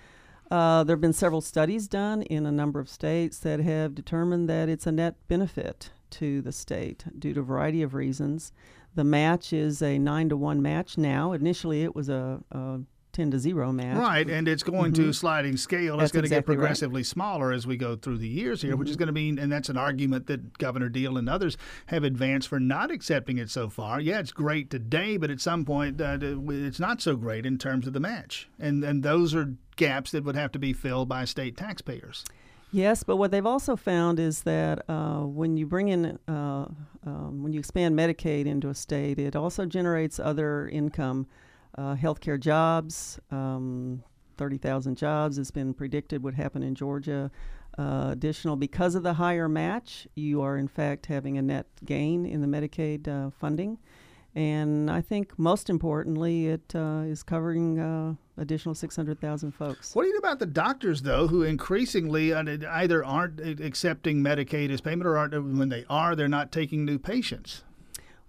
Uh, 0.50 0.86
there 0.86 0.96
have 0.96 1.02
been 1.02 1.12
several 1.12 1.42
studies 1.42 1.90
done 1.90 2.22
in 2.22 2.46
a 2.46 2.52
number 2.52 2.80
of 2.80 2.88
states 2.88 3.38
that 3.40 3.60
have 3.60 3.94
determined 3.94 4.50
that 4.50 4.70
it's 4.70 4.88
a 4.88 4.92
net 4.92 5.16
benefit 5.28 5.92
to 6.10 6.42
the 6.42 6.54
state 6.54 7.04
due 7.20 7.34
to 7.34 7.42
a 7.42 7.44
variety 7.44 7.82
of 7.82 7.94
reasons. 7.94 8.54
The 8.96 9.04
match 9.04 9.52
is 9.52 9.82
a 9.82 10.00
nine 10.00 10.30
to 10.30 10.38
one 10.38 10.62
match 10.62 10.98
now. 10.98 11.34
Initially, 11.34 11.84
it 11.84 11.94
was 11.94 12.08
a, 12.08 12.40
a 12.52 12.80
10 13.18 13.32
to 13.32 13.40
0 13.40 13.72
match. 13.72 13.98
Right, 13.98 14.30
and 14.30 14.48
it's 14.48 14.62
going 14.62 14.94
mm-hmm. 14.94 15.06
to 15.06 15.12
sliding 15.14 15.58
scale. 15.58 15.98
That's 15.98 16.10
it's 16.10 16.14
going 16.14 16.26
exactly 16.26 16.30
to 16.30 16.36
get 16.36 16.46
progressively 16.46 17.00
right. 17.00 17.06
smaller 17.06 17.52
as 17.52 17.66
we 17.66 17.76
go 17.76 17.96
through 17.96 18.20
the 18.20 18.28
years 18.28 18.62
here, 18.62 18.72
mm-hmm. 18.72 18.80
which 18.80 18.92
is 18.92 18.96
going 18.96 19.08
to 19.08 19.14
mean, 19.14 19.40
and 19.40 19.52
that's 19.52 19.70
an 19.70 19.78
argument 19.78 20.28
that 20.28 20.60
Governor 20.60 20.88
Deal 20.88 21.18
and 21.18 21.28
others 21.28 21.58
have 21.88 22.04
advanced 22.04 22.48
for 22.48 22.60
not 22.60 22.92
accepting 22.92 23.40
it 23.40 23.50
so 23.50 23.70
far. 23.70 24.00
Yeah, 24.00 24.20
it's 24.20 24.32
great 24.32 24.70
today, 24.70 25.18
but 25.18 25.32
at 25.32 25.42
some 25.42 25.66
point 25.66 26.00
uh, 26.00 26.20
it's 26.22 26.80
not 26.80 27.02
so 27.02 27.16
great 27.16 27.44
in 27.44 27.58
terms 27.58 27.88
of 27.88 27.94
the 27.94 28.00
match, 28.00 28.48
and 28.60 28.84
and 28.84 29.02
those 29.02 29.34
are 29.34 29.56
gaps 29.78 30.12
that 30.12 30.24
would 30.24 30.36
have 30.36 30.52
to 30.52 30.60
be 30.60 30.72
filled 30.72 31.10
by 31.10 31.26
state 31.26 31.58
taxpayers. 31.58 32.24
Yes, 32.72 33.02
but 33.02 33.16
what 33.16 33.32
they've 33.32 33.46
also 33.46 33.76
found 33.76 34.20
is 34.20 34.44
that 34.44 34.88
uh, 34.88 35.22
when 35.22 35.58
you 35.58 35.66
bring 35.66 35.88
in, 35.88 36.20
uh, 36.28 36.66
um, 37.06 37.42
when 37.42 37.52
you 37.54 37.60
expand 37.60 37.98
Medicaid 37.98 38.46
into 38.46 38.70
a 38.70 38.76
state, 38.76 39.18
it 39.18 39.36
also 39.36 39.66
generates 39.66 40.20
other 40.20 40.68
income, 40.68 41.26
uh, 41.78 41.96
healthcare 41.96 42.40
jobs. 42.40 43.20
Um, 43.32 44.04
30,000 44.38 44.96
jobs 44.96 45.38
has 45.38 45.52
been 45.52 45.74
predicted 45.74 46.24
would 46.24 46.36
happen 46.36 46.64
in 46.64 46.76
Georgia. 46.76 47.32
Uh, 47.78 48.10
additional, 48.12 48.56
because 48.56 48.96
of 48.96 49.04
the 49.04 49.14
higher 49.14 49.48
match, 49.48 50.08
you 50.16 50.42
are 50.42 50.58
in 50.58 50.68
fact 50.68 51.06
having 51.06 51.38
a 51.38 51.42
net 51.42 51.68
gain 51.86 52.26
in 52.26 52.42
the 52.42 52.48
Medicaid 52.48 53.08
uh, 53.08 53.30
funding. 53.30 53.78
And 54.36 54.92
I 54.92 55.02
think 55.02 55.38
most 55.40 55.70
importantly, 55.70 56.48
it 56.48 56.76
uh, 56.76 57.04
is 57.06 57.24
covering 57.24 57.80
uh, 57.80 58.14
additional 58.38 58.76
600,000 58.76 59.52
folks. 59.52 59.96
What 59.96 60.04
do 60.04 60.10
you 60.10 60.14
do 60.14 60.20
about 60.20 60.38
the 60.40 60.46
doctors, 60.46 61.02
though, 61.02 61.28
who 61.28 61.42
increasingly 61.42 62.34
uh, 62.34 62.44
either 62.70 63.04
aren't 63.04 63.40
accepting 63.40 64.22
Medicaid 64.22 64.70
as 64.70 64.80
payment 64.80 65.08
or 65.08 65.18
aren't, 65.18 65.34
when 65.34 65.70
they 65.70 65.86
are, 65.90 66.16
they're 66.16 66.28
not 66.28 66.52
taking 66.52 66.86
new 66.86 67.00
patients? 67.00 67.64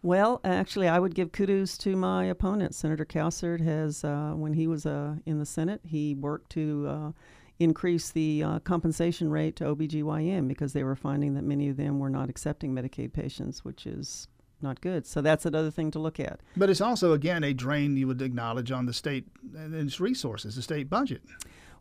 Well, 0.08 0.40
actually, 0.42 0.88
I 0.88 0.98
would 0.98 1.14
give 1.14 1.32
kudos 1.32 1.76
to 1.76 1.94
my 1.94 2.24
opponent. 2.24 2.74
Senator 2.74 3.04
Cowsert 3.04 3.60
has, 3.60 4.02
uh, 4.04 4.32
when 4.34 4.54
he 4.54 4.66
was 4.66 4.86
uh, 4.86 5.16
in 5.26 5.38
the 5.38 5.44
Senate, 5.44 5.82
he 5.84 6.14
worked 6.14 6.48
to 6.52 6.86
uh, 6.88 7.12
increase 7.58 8.10
the 8.10 8.42
uh, 8.42 8.58
compensation 8.60 9.28
rate 9.28 9.56
to 9.56 9.64
OBGYN 9.64 10.48
because 10.48 10.72
they 10.72 10.82
were 10.82 10.96
finding 10.96 11.34
that 11.34 11.44
many 11.44 11.68
of 11.68 11.76
them 11.76 11.98
were 11.98 12.08
not 12.08 12.30
accepting 12.30 12.74
Medicaid 12.74 13.12
patients, 13.12 13.66
which 13.66 13.86
is 13.86 14.28
not 14.62 14.80
good. 14.80 15.06
So 15.06 15.20
that's 15.20 15.44
another 15.44 15.70
thing 15.70 15.90
to 15.90 15.98
look 15.98 16.18
at. 16.18 16.40
But 16.56 16.70
it's 16.70 16.80
also, 16.80 17.12
again, 17.12 17.44
a 17.44 17.52
drain 17.52 17.94
you 17.98 18.06
would 18.06 18.22
acknowledge 18.22 18.70
on 18.72 18.86
the 18.86 18.94
state 18.94 19.26
and 19.54 19.74
its 19.74 20.00
resources, 20.00 20.56
the 20.56 20.62
state 20.62 20.88
budget. 20.88 21.20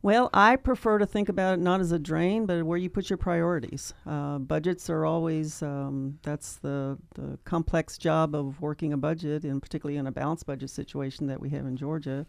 Well, 0.02 0.30
I 0.34 0.56
prefer 0.56 1.00
to 1.00 1.06
think 1.06 1.28
about 1.28 1.56
it 1.56 1.60
not 1.60 1.82
as 1.82 1.92
a 1.92 2.00
drain, 2.00 2.46
but 2.46 2.64
where 2.64 2.78
you 2.78 2.90
put 2.90 3.10
your 3.10 3.18
priorities. 3.18 3.94
Uh, 4.06 4.38
budgets 4.38 4.90
are 4.90 5.06
always 5.06 5.62
um, 5.64 6.20
that's 6.24 6.58
the 6.58 6.98
the 7.16 7.40
complex 7.44 7.98
job 7.98 8.36
of 8.36 8.62
working 8.62 8.94
a 8.94 8.98
budget, 8.98 9.44
and 9.44 9.62
particularly 9.62 9.98
in 9.98 10.08
a 10.08 10.12
balanced 10.12 10.46
budget 10.46 10.70
situation 10.70 11.28
that 11.28 11.40
we 11.40 11.50
have 11.50 11.66
in 11.66 11.76
Georgia 11.76 12.26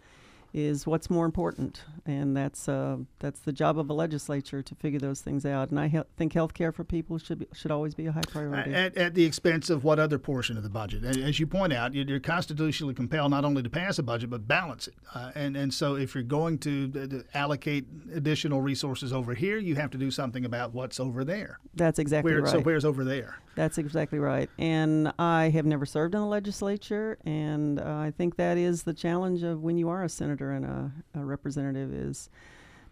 is 0.55 0.87
what's 0.87 1.11
more 1.11 1.27
important, 1.27 1.83
and 2.07 2.37
that's 2.37 2.69
uh, 2.69 2.97
that's 3.19 3.41
the 3.41 3.53
job 3.53 3.79
of 3.79 3.91
a 3.91 3.93
legislature 3.93 4.63
to 4.63 4.75
figure 4.75 4.99
those 4.99 5.21
things 5.21 5.45
out. 5.45 5.71
And 5.71 5.79
I 5.79 5.89
he- 5.89 6.01
think 6.17 6.33
health 6.33 6.55
care 6.55 6.73
for 6.73 6.85
people 6.85 7.19
should 7.19 7.41
be, 7.41 7.47
should 7.53 7.71
always 7.71 7.95
be 7.95 8.07
a 8.07 8.13
high 8.13 8.23
priority. 8.29 8.75
At, 8.75 8.97
at, 8.97 9.15
the 9.15 9.25
expense 9.25 9.69
of 9.69 9.85
what 9.85 9.99
other 9.99 10.19
portion 10.19 10.57
of 10.57 10.63
the 10.63 10.69
budget? 10.69 11.05
As 11.05 11.39
you 11.39 11.47
point 11.47 11.73
out, 11.73 11.95
you're 11.95 12.21
constitutionally 12.21 12.95
compelled 12.95 13.31
not 13.31 13.45
only 13.45 13.63
to 13.63 13.71
pass 13.71 13.99
a 13.99 14.03
budget 14.03 14.31
but 14.31 14.49
balance 14.49 14.89
it. 14.89 14.95
Uh, 15.15 15.33
and 15.35 15.57
and 15.57 15.73
so 15.73 15.97
if 15.97 16.15
you're 16.15 16.25
going 16.25 16.59
to, 16.59 16.89
to, 16.89 17.25
allocate 17.35 17.85
additional 18.15 18.61
resources 18.61 19.13
over 19.13 19.35
here, 19.35 19.59
you 19.59 19.75
have 19.75 19.91
to 19.91 19.99
do 19.99 20.11
something 20.11 20.45
about 20.45 20.73
what's 20.73 20.99
over 20.99 21.25
there. 21.25 21.59
That's 21.75 21.99
exactly 21.99 22.33
Where, 22.33 22.43
right. 22.43 22.51
So 22.51 22.61
where's 22.61 22.85
over 22.85 23.05
there? 23.05 23.39
That's 23.55 23.77
exactly 23.77 24.21
right. 24.21 24.49
And 24.57 25.13
I 25.19 25.51
have 25.51 25.67
never 25.67 25.85
served 25.85 26.15
in 26.15 26.21
the 26.21 26.27
legislature, 26.27 27.19
and 27.25 27.81
uh, 27.81 27.83
I 27.85 28.13
think 28.17 28.37
that 28.37 28.57
is 28.57 28.85
the 28.85 28.95
challenge 28.95 29.43
of 29.43 29.63
when 29.63 29.77
you 29.77 29.89
are 29.89 30.05
a 30.05 30.09
senator 30.09 30.38
senator 30.39 30.53
and 30.53 30.65
a, 30.65 30.93
a 31.19 31.25
representative 31.25 31.93
is 31.93 32.31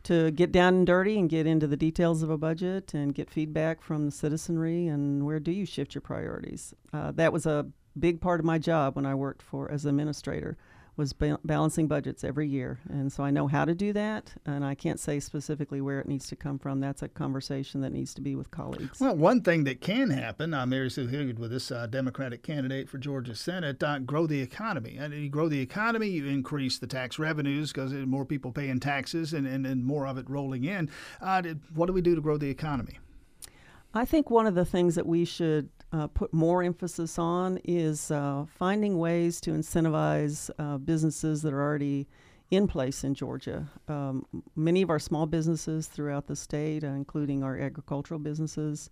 to 0.03 0.31
get 0.33 0.53
down 0.53 0.75
and 0.75 0.87
dirty 0.87 1.19
and 1.19 1.29
get 1.29 1.47
into 1.47 1.67
the 1.67 1.77
details 1.77 2.23
of 2.23 2.31
a 2.31 2.39
budget 2.39 2.95
and 2.95 3.15
get 3.15 3.31
feedback 3.31 3.83
from 3.83 4.07
the 4.07 4.11
citizenry 4.11 4.87
and 4.87 5.25
where 5.25 5.41
do 5.41 5.51
you 5.51 5.67
shift 5.67 5.95
your 5.95 6.03
priorities. 6.03 6.75
Uh, 6.93 7.11
that 7.13 7.33
was 7.33 7.47
a 7.47 7.67
big 7.99 8.21
part 8.21 8.41
of 8.41 8.47
my 8.47 8.59
job 8.59 8.95
when 8.95 9.07
I 9.07 9.15
worked 9.15 9.43
for 9.43 9.71
as 9.71 9.85
administrator 9.85 10.57
was 10.97 11.13
ba- 11.13 11.39
balancing 11.45 11.89
budgets 11.89 12.25
every 12.25 12.49
year. 12.49 12.81
And 12.89 13.13
so 13.13 13.23
I 13.23 13.31
know 13.31 13.47
how 13.47 13.65
to 13.65 13.75
do 13.75 13.93
that, 13.93 14.35
and 14.45 14.65
I 14.65 14.75
can't 14.75 14.99
say 14.99 15.21
specifically 15.21 15.81
where 15.81 16.01
it 16.01 16.09
needs 16.09 16.27
to 16.29 16.37
come 16.37 16.59
from. 16.59 16.81
That's 16.81 17.03
a 17.03 17.09
conversation 17.09 17.81
that 17.83 17.93
needs 17.93 18.15
to 18.15 18.21
be 18.21 18.35
with 18.35 18.51
colleagues. 18.51 19.01
Well, 19.01 19.17
one 19.17 19.43
thing 19.43 19.65
that 19.65 19.81
can 19.81 20.11
happen, 20.11 20.55
uh, 20.55 20.67
Mary 20.67 20.91
Sue 20.91 21.07
Hilliard 21.07 21.39
with 21.39 21.51
this 21.51 21.71
uh, 21.71 21.87
Democratic 21.87 22.43
candidate 22.43 22.89
for 22.89 22.99
Georgia 22.99 23.35
Senate, 23.35 23.83
uh, 23.83 23.99
grow 23.99 24.27
the 24.27 24.41
economy. 24.41 24.97
And 24.99 25.13
you 25.15 25.29
grow 25.29 25.49
the 25.49 25.61
economy, 25.61 26.09
you 26.09 26.27
increase 26.27 26.79
the 26.79 26.87
tax 26.87 27.19
revenues 27.19 27.73
because 27.73 27.93
more 27.93 28.25
people 28.25 28.53
paying 28.53 28.81
taxes 28.81 29.33
and, 29.33 29.47
and, 29.47 29.67
and 29.67 29.85
more 29.85 30.07
of 30.07 30.19
it 30.19 30.29
rolling 30.29 30.65
in. 30.65 30.91
Uh, 31.21 31.43
what 31.75 31.87
do 31.87 31.93
we 31.93 32.03
do 32.03 32.15
to 32.15 32.21
grow 32.21 32.37
the 32.37 32.51
economy? 32.51 32.99
I 33.95 34.05
think 34.05 34.31
one 34.31 34.47
of 34.47 34.55
the 34.55 34.65
things 34.65 34.95
that 34.97 35.07
we 35.07 35.25
should 35.25 35.71
uh, 35.93 36.07
put 36.09 36.33
more 36.33 36.63
emphasis 36.63 37.19
on 37.19 37.59
is 37.65 38.11
uh, 38.11 38.45
finding 38.59 38.99
ways 38.99 39.41
to 39.43 39.53
incentivize 39.53 40.51
uh, 40.59 40.79
businesses 40.79 41.43
that 41.43 41.53
are 41.53 41.63
already 41.63 42.07
in 42.51 42.69
place 42.69 43.05
in 43.05 43.15
Georgia. 43.15 43.69
Um, 43.89 44.27
many 44.55 44.83
of 44.83 44.91
our 44.91 44.99
small 44.99 45.27
businesses 45.27 45.87
throughout 45.87 46.27
the 46.27 46.37
state, 46.37 46.85
uh, 46.85 46.89
including 46.89 47.43
our 47.43 47.59
agricultural 47.59 48.21
businesses, 48.21 48.91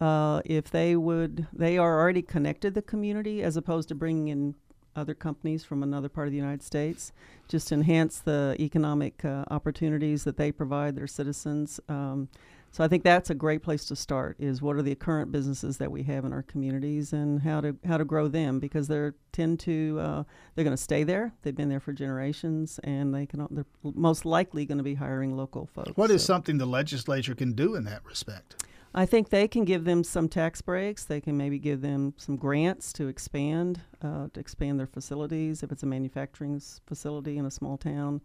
uh, 0.00 0.42
if 0.44 0.70
they 0.70 0.96
would, 0.96 1.46
they 1.52 1.78
are 1.78 2.00
already 2.00 2.22
connected 2.22 2.74
to 2.74 2.80
the 2.80 2.82
community 2.82 3.42
as 3.42 3.56
opposed 3.56 3.88
to 3.88 3.94
bringing 3.94 4.28
in 4.28 4.54
other 4.96 5.14
companies 5.14 5.64
from 5.64 5.82
another 5.82 6.08
part 6.08 6.28
of 6.28 6.32
the 6.32 6.36
United 6.36 6.62
States, 6.62 7.12
just 7.48 7.72
enhance 7.72 8.20
the 8.20 8.56
economic 8.60 9.24
uh, 9.24 9.44
opportunities 9.50 10.22
that 10.24 10.36
they 10.36 10.52
provide 10.52 10.94
their 10.94 11.06
citizens. 11.06 11.80
Um, 11.88 12.28
so 12.74 12.82
I 12.82 12.88
think 12.88 13.04
that's 13.04 13.30
a 13.30 13.36
great 13.36 13.62
place 13.62 13.84
to 13.84 13.94
start. 13.94 14.34
Is 14.40 14.60
what 14.60 14.74
are 14.74 14.82
the 14.82 14.96
current 14.96 15.30
businesses 15.30 15.78
that 15.78 15.92
we 15.92 16.02
have 16.02 16.24
in 16.24 16.32
our 16.32 16.42
communities 16.42 17.12
and 17.12 17.40
how 17.40 17.60
to 17.60 17.76
how 17.86 17.98
to 17.98 18.04
grow 18.04 18.26
them 18.26 18.58
because 18.58 18.88
they're 18.88 19.14
tend 19.30 19.60
to 19.60 19.98
uh, 20.00 20.24
they're 20.54 20.64
going 20.64 20.76
to 20.76 20.82
stay 20.82 21.04
there. 21.04 21.32
They've 21.42 21.54
been 21.54 21.68
there 21.68 21.78
for 21.78 21.92
generations, 21.92 22.80
and 22.82 23.14
they 23.14 23.26
can 23.26 23.46
they're 23.52 23.64
most 23.84 24.24
likely 24.24 24.66
going 24.66 24.78
to 24.78 24.84
be 24.84 24.94
hiring 24.94 25.36
local 25.36 25.66
folks. 25.66 25.92
What 25.94 26.10
is 26.10 26.22
so. 26.22 26.32
something 26.32 26.58
the 26.58 26.66
legislature 26.66 27.36
can 27.36 27.52
do 27.52 27.76
in 27.76 27.84
that 27.84 28.04
respect? 28.04 28.64
I 28.92 29.06
think 29.06 29.28
they 29.28 29.46
can 29.46 29.64
give 29.64 29.84
them 29.84 30.02
some 30.02 30.28
tax 30.28 30.60
breaks. 30.60 31.04
They 31.04 31.20
can 31.20 31.36
maybe 31.36 31.60
give 31.60 31.80
them 31.80 32.14
some 32.16 32.36
grants 32.36 32.92
to 32.94 33.06
expand 33.06 33.82
uh, 34.02 34.26
to 34.34 34.40
expand 34.40 34.80
their 34.80 34.88
facilities 34.88 35.62
if 35.62 35.70
it's 35.70 35.84
a 35.84 35.86
manufacturing 35.86 36.60
facility 36.88 37.38
in 37.38 37.46
a 37.46 37.52
small 37.52 37.76
town. 37.76 38.20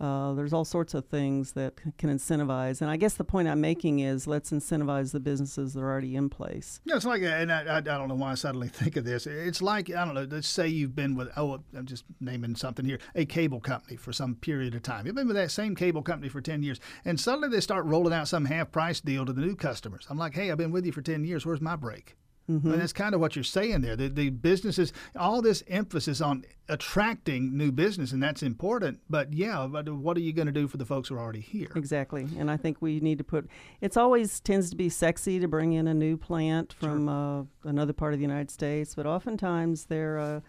Uh, 0.00 0.32
there's 0.32 0.54
all 0.54 0.64
sorts 0.64 0.94
of 0.94 1.04
things 1.04 1.52
that 1.52 1.74
c- 1.84 1.92
can 1.98 2.08
incentivize. 2.08 2.80
And 2.80 2.90
I 2.90 2.96
guess 2.96 3.14
the 3.14 3.24
point 3.24 3.48
I'm 3.48 3.60
making 3.60 4.00
is 4.00 4.26
let's 4.26 4.50
incentivize 4.50 5.12
the 5.12 5.20
businesses 5.20 5.74
that 5.74 5.80
are 5.80 5.90
already 5.90 6.16
in 6.16 6.30
place. 6.30 6.80
Yeah, 6.86 6.96
it's 6.96 7.04
like, 7.04 7.20
and 7.22 7.52
I, 7.52 7.64
I, 7.64 7.76
I, 7.76 7.80
don't 7.80 8.08
know 8.08 8.14
why 8.14 8.32
I 8.32 8.34
suddenly 8.34 8.68
think 8.80 8.96
of 8.96 9.04
this. 9.04 9.26
It's 9.26 9.60
like, 9.60 9.90
I 9.90 10.06
don't 10.06 10.14
know, 10.14 10.26
let's 10.30 10.48
say 10.48 10.68
you've 10.68 10.96
been 10.96 11.14
with, 11.14 11.28
oh, 11.36 11.60
I'm 11.76 11.84
just 11.84 12.04
naming 12.18 12.56
something 12.56 12.86
here, 12.86 12.98
a 13.14 13.26
cable 13.26 13.60
company 13.60 13.96
for 13.96 14.12
some 14.12 14.36
period 14.36 14.74
of 14.74 14.82
time. 14.82 15.04
You've 15.04 15.14
been 15.14 15.26
with 15.26 15.36
that 15.36 15.50
same 15.50 15.74
cable 15.74 16.02
company 16.02 16.30
for 16.30 16.40
10 16.40 16.62
years, 16.62 16.80
and 17.04 17.20
suddenly 17.20 17.50
they 17.50 17.60
start 17.60 17.84
rolling 17.84 18.14
out 18.14 18.26
some 18.26 18.46
half 18.46 18.72
price 18.72 19.00
deal 19.00 19.26
to 19.26 19.34
the 19.34 19.42
new 19.42 19.54
customers. 19.54 20.06
I'm 20.08 20.16
like, 20.18 20.34
hey, 20.34 20.50
I've 20.50 20.58
been 20.58 20.72
with 20.72 20.86
you 20.86 20.92
for 20.92 21.02
10 21.02 21.24
years. 21.24 21.44
Where's 21.44 21.60
my 21.60 21.76
break? 21.76 22.16
Mm-hmm. 22.48 22.72
And 22.72 22.80
that's 22.80 22.92
kind 22.92 23.14
of 23.14 23.20
what 23.20 23.36
you're 23.36 23.44
saying 23.44 23.80
there. 23.80 23.96
The, 23.96 24.08
the 24.08 24.30
businesses, 24.30 24.92
all 25.16 25.40
this 25.40 25.62
emphasis 25.68 26.20
on 26.20 26.44
attracting 26.68 27.56
new 27.56 27.70
business, 27.70 28.12
and 28.12 28.22
that's 28.22 28.42
important. 28.42 29.00
But 29.08 29.32
yeah, 29.32 29.68
but 29.70 29.88
what 29.88 30.16
are 30.16 30.20
you 30.20 30.32
going 30.32 30.46
to 30.46 30.52
do 30.52 30.66
for 30.66 30.76
the 30.76 30.86
folks 30.86 31.08
who 31.08 31.14
are 31.14 31.20
already 31.20 31.40
here? 31.40 31.68
Exactly. 31.76 32.26
And 32.38 32.50
I 32.50 32.56
think 32.56 32.78
we 32.80 33.00
need 33.00 33.18
to 33.18 33.24
put. 33.24 33.48
It's 33.80 33.96
always 33.96 34.40
tends 34.40 34.70
to 34.70 34.76
be 34.76 34.88
sexy 34.88 35.38
to 35.38 35.48
bring 35.48 35.74
in 35.74 35.86
a 35.86 35.94
new 35.94 36.16
plant 36.16 36.72
from 36.72 37.06
sure. 37.06 37.46
uh, 37.66 37.68
another 37.68 37.92
part 37.92 38.14
of 38.14 38.18
the 38.18 38.24
United 38.24 38.50
States, 38.50 38.94
but 38.94 39.06
oftentimes 39.06 39.86
they're. 39.86 40.18
Uh, 40.18 40.40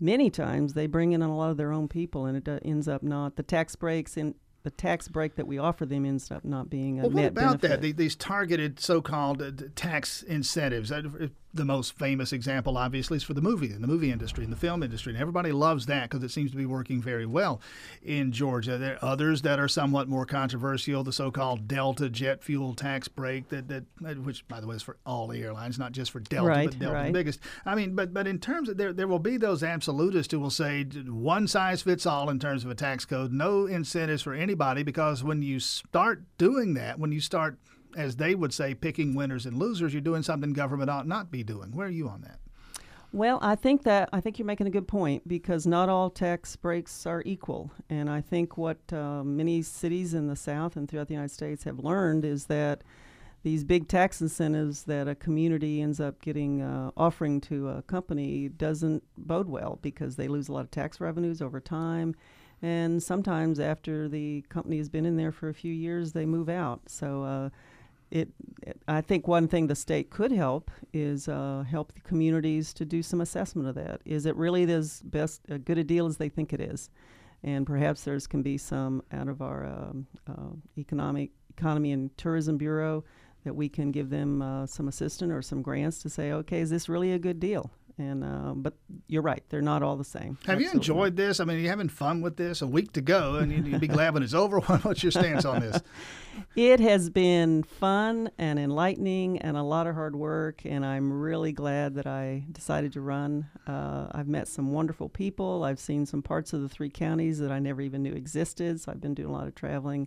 many 0.00 0.30
times 0.30 0.74
they 0.74 0.86
bring 0.86 1.10
in 1.10 1.22
a 1.22 1.36
lot 1.36 1.50
of 1.50 1.56
their 1.56 1.72
own 1.72 1.88
people, 1.88 2.26
and 2.26 2.36
it 2.36 2.48
uh, 2.48 2.60
ends 2.64 2.86
up 2.86 3.02
not 3.02 3.34
the 3.34 3.42
tax 3.42 3.74
breaks 3.74 4.16
in 4.16 4.34
the 4.62 4.70
tax 4.70 5.08
break 5.08 5.36
that 5.36 5.46
we 5.46 5.58
offer 5.58 5.86
them 5.86 6.04
ends 6.04 6.30
up 6.30 6.44
not 6.44 6.68
being 6.68 6.98
a 7.00 7.02
well, 7.02 7.10
net 7.10 7.34
what 7.34 7.42
about 7.42 7.60
benefit. 7.60 7.80
that? 7.82 7.96
These 7.96 8.16
targeted 8.16 8.80
so-called 8.80 9.40
uh, 9.42 9.50
tax 9.74 10.22
incentives 10.22 10.92
the 11.54 11.64
most 11.64 11.98
famous 11.98 12.32
example, 12.32 12.76
obviously, 12.76 13.16
is 13.16 13.22
for 13.22 13.34
the 13.34 13.40
movie 13.40 13.72
in 13.72 13.80
the 13.80 13.88
movie 13.88 14.12
industry 14.12 14.44
and 14.44 14.52
the 14.52 14.56
film 14.56 14.82
industry, 14.82 15.12
and 15.12 15.20
everybody 15.20 15.50
loves 15.50 15.86
that 15.86 16.10
because 16.10 16.22
it 16.22 16.30
seems 16.30 16.50
to 16.50 16.56
be 16.56 16.66
working 16.66 17.00
very 17.00 17.24
well 17.24 17.60
in 18.02 18.32
Georgia. 18.32 18.76
There 18.76 18.94
are 18.96 19.04
others 19.04 19.42
that 19.42 19.58
are 19.58 19.68
somewhat 19.68 20.08
more 20.08 20.26
controversial. 20.26 21.02
The 21.02 21.12
so-called 21.12 21.66
Delta 21.66 22.08
jet 22.10 22.44
fuel 22.44 22.74
tax 22.74 23.08
break, 23.08 23.48
that 23.48 23.68
that 23.68 23.84
which, 24.18 24.46
by 24.46 24.60
the 24.60 24.66
way, 24.66 24.76
is 24.76 24.82
for 24.82 24.98
all 25.06 25.26
the 25.26 25.42
airlines, 25.42 25.78
not 25.78 25.92
just 25.92 26.10
for 26.10 26.20
Delta, 26.20 26.48
right, 26.48 26.70
but 26.70 26.78
Delta 26.78 26.94
right. 26.94 27.06
the 27.06 27.12
biggest. 27.12 27.40
I 27.64 27.74
mean, 27.74 27.94
but 27.94 28.12
but 28.12 28.26
in 28.26 28.38
terms 28.38 28.68
of 28.68 28.76
there, 28.76 28.92
there 28.92 29.08
will 29.08 29.18
be 29.18 29.36
those 29.36 29.62
absolutists 29.62 30.32
who 30.32 30.40
will 30.40 30.50
say 30.50 30.84
one 30.84 31.48
size 31.48 31.82
fits 31.82 32.04
all 32.06 32.28
in 32.28 32.38
terms 32.38 32.64
of 32.64 32.70
a 32.70 32.74
tax 32.74 33.04
code, 33.04 33.32
no 33.32 33.66
incentives 33.66 34.22
for 34.22 34.34
anybody, 34.34 34.82
because 34.82 35.24
when 35.24 35.42
you 35.42 35.60
start 35.60 36.22
doing 36.36 36.74
that, 36.74 36.98
when 36.98 37.12
you 37.12 37.20
start 37.20 37.58
as 37.96 38.16
they 38.16 38.34
would 38.34 38.52
say, 38.52 38.74
picking 38.74 39.14
winners 39.14 39.46
and 39.46 39.58
losers, 39.58 39.92
you're 39.92 40.00
doing 40.00 40.22
something 40.22 40.52
government 40.52 40.90
ought 40.90 41.06
not 41.06 41.30
be 41.30 41.42
doing. 41.42 41.74
Where 41.74 41.86
are 41.86 41.90
you 41.90 42.08
on 42.08 42.22
that? 42.22 42.38
Well, 43.12 43.38
I 43.40 43.54
think 43.54 43.84
that 43.84 44.10
I 44.12 44.20
think 44.20 44.38
you're 44.38 44.46
making 44.46 44.66
a 44.66 44.70
good 44.70 44.86
point 44.86 45.26
because 45.26 45.66
not 45.66 45.88
all 45.88 46.10
tax 46.10 46.56
breaks 46.56 47.06
are 47.06 47.22
equal, 47.24 47.70
and 47.88 48.10
I 48.10 48.20
think 48.20 48.58
what 48.58 48.76
uh, 48.92 49.24
many 49.24 49.62
cities 49.62 50.12
in 50.12 50.26
the 50.26 50.36
South 50.36 50.76
and 50.76 50.86
throughout 50.88 51.08
the 51.08 51.14
United 51.14 51.32
States 51.32 51.64
have 51.64 51.78
learned 51.78 52.26
is 52.26 52.46
that 52.46 52.82
these 53.44 53.64
big 53.64 53.88
tax 53.88 54.20
incentives 54.20 54.82
that 54.84 55.08
a 55.08 55.14
community 55.14 55.80
ends 55.80 56.00
up 56.00 56.20
getting 56.20 56.60
uh, 56.60 56.90
offering 56.98 57.40
to 57.42 57.70
a 57.70 57.82
company 57.82 58.50
doesn't 58.50 59.02
bode 59.16 59.48
well 59.48 59.78
because 59.80 60.16
they 60.16 60.28
lose 60.28 60.48
a 60.48 60.52
lot 60.52 60.64
of 60.64 60.70
tax 60.70 61.00
revenues 61.00 61.40
over 61.40 61.60
time, 61.60 62.14
and 62.60 63.02
sometimes 63.02 63.58
after 63.58 64.06
the 64.06 64.44
company 64.50 64.76
has 64.76 64.90
been 64.90 65.06
in 65.06 65.16
there 65.16 65.32
for 65.32 65.48
a 65.48 65.54
few 65.54 65.72
years, 65.72 66.12
they 66.12 66.26
move 66.26 66.50
out. 66.50 66.82
So. 66.88 67.22
Uh, 67.22 67.48
it, 68.10 68.28
it, 68.62 68.80
I 68.88 69.00
think 69.00 69.28
one 69.28 69.48
thing 69.48 69.66
the 69.66 69.74
state 69.74 70.10
could 70.10 70.32
help 70.32 70.70
is 70.92 71.28
uh, 71.28 71.64
help 71.68 71.92
the 71.92 72.00
communities 72.00 72.72
to 72.74 72.84
do 72.84 73.02
some 73.02 73.20
assessment 73.20 73.68
of 73.68 73.74
that. 73.74 74.00
Is 74.04 74.26
it 74.26 74.36
really 74.36 74.70
as 74.70 75.02
best 75.02 75.42
a 75.48 75.58
good 75.58 75.78
a 75.78 75.84
deal 75.84 76.06
as 76.06 76.16
they 76.16 76.28
think 76.28 76.52
it 76.52 76.60
is? 76.60 76.90
And 77.42 77.66
perhaps 77.66 78.02
there's 78.02 78.26
can 78.26 78.42
be 78.42 78.58
some 78.58 79.02
out 79.12 79.28
of 79.28 79.42
our 79.42 79.64
um, 79.64 80.06
uh, 80.28 80.54
economic 80.76 81.30
economy 81.56 81.92
and 81.92 82.16
tourism 82.16 82.56
bureau 82.56 83.04
that 83.44 83.54
we 83.54 83.68
can 83.68 83.92
give 83.92 84.10
them 84.10 84.42
uh, 84.42 84.66
some 84.66 84.88
assistance 84.88 85.32
or 85.32 85.42
some 85.42 85.62
grants 85.62 86.02
to 86.02 86.08
say, 86.08 86.32
okay, 86.32 86.60
is 86.60 86.70
this 86.70 86.88
really 86.88 87.12
a 87.12 87.18
good 87.18 87.38
deal? 87.38 87.70
And 87.98 88.22
uh, 88.22 88.52
but 88.54 88.74
you're 89.08 89.22
right, 89.22 89.42
they're 89.48 89.60
not 89.60 89.82
all 89.82 89.96
the 89.96 90.04
same. 90.04 90.38
Have 90.46 90.56
Absolutely. 90.56 90.64
you 90.64 90.70
enjoyed 90.72 91.16
this? 91.16 91.40
I 91.40 91.44
mean, 91.44 91.56
are 91.56 91.60
you 91.60 91.68
having 91.68 91.88
fun 91.88 92.20
with 92.20 92.36
this? 92.36 92.62
A 92.62 92.66
week 92.66 92.92
to 92.92 93.00
go, 93.00 93.36
and 93.36 93.50
you'd, 93.50 93.66
you'd 93.66 93.80
be 93.80 93.88
glad 93.88 94.14
when 94.14 94.22
it's 94.22 94.34
over. 94.34 94.60
What's 94.82 95.02
your 95.02 95.12
stance 95.12 95.44
on 95.44 95.60
this? 95.60 95.80
It 96.54 96.78
has 96.78 97.10
been 97.10 97.64
fun 97.64 98.30
and 98.38 98.60
enlightening 98.60 99.38
and 99.38 99.56
a 99.56 99.62
lot 99.62 99.88
of 99.88 99.96
hard 99.96 100.14
work, 100.14 100.62
and 100.64 100.86
I'm 100.86 101.12
really 101.12 101.50
glad 101.50 101.96
that 101.96 102.06
I 102.06 102.44
decided 102.52 102.92
to 102.92 103.00
run. 103.00 103.48
Uh, 103.66 104.06
I've 104.12 104.28
met 104.28 104.46
some 104.46 104.72
wonderful 104.72 105.08
people. 105.08 105.64
I've 105.64 105.80
seen 105.80 106.06
some 106.06 106.22
parts 106.22 106.52
of 106.52 106.62
the 106.62 106.68
three 106.68 106.90
counties 106.90 107.40
that 107.40 107.50
I 107.50 107.58
never 107.58 107.80
even 107.80 108.04
knew 108.04 108.12
existed, 108.12 108.80
so 108.80 108.92
I've 108.92 109.00
been 109.00 109.14
doing 109.14 109.30
a 109.30 109.32
lot 109.32 109.48
of 109.48 109.56
traveling. 109.56 110.06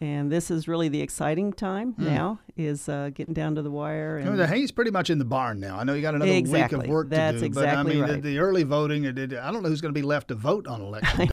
And 0.00 0.30
this 0.30 0.48
is 0.48 0.68
really 0.68 0.88
the 0.88 1.00
exciting 1.00 1.52
time 1.52 1.92
Hmm. 1.94 2.04
now 2.04 2.38
is 2.56 2.88
uh, 2.88 3.10
getting 3.12 3.34
down 3.34 3.56
to 3.56 3.62
the 3.62 3.70
wire. 3.70 4.18
And 4.18 4.38
the 4.38 4.46
hay's 4.46 4.70
pretty 4.70 4.92
much 4.92 5.10
in 5.10 5.18
the 5.18 5.24
barn 5.24 5.58
now. 5.58 5.76
I 5.76 5.82
know 5.84 5.94
you 5.94 6.02
got 6.02 6.14
another 6.14 6.30
week 6.30 6.72
of 6.72 6.86
work 6.86 7.08
That's 7.08 7.40
to 7.40 7.48
do, 7.48 7.54
but 7.54 7.68
I 7.68 7.82
mean, 7.82 7.98
the, 7.98 8.12
right. 8.12 8.22
the 8.22 8.38
early 8.38 8.62
voting. 8.62 9.06
I 9.06 9.10
don't 9.12 9.62
know 9.62 9.68
who's 9.68 9.80
going 9.80 9.92
to 9.92 9.98
be 10.00 10.06
left 10.06 10.28
to 10.28 10.34
vote 10.36 10.68
on 10.68 10.80
election 10.88 11.26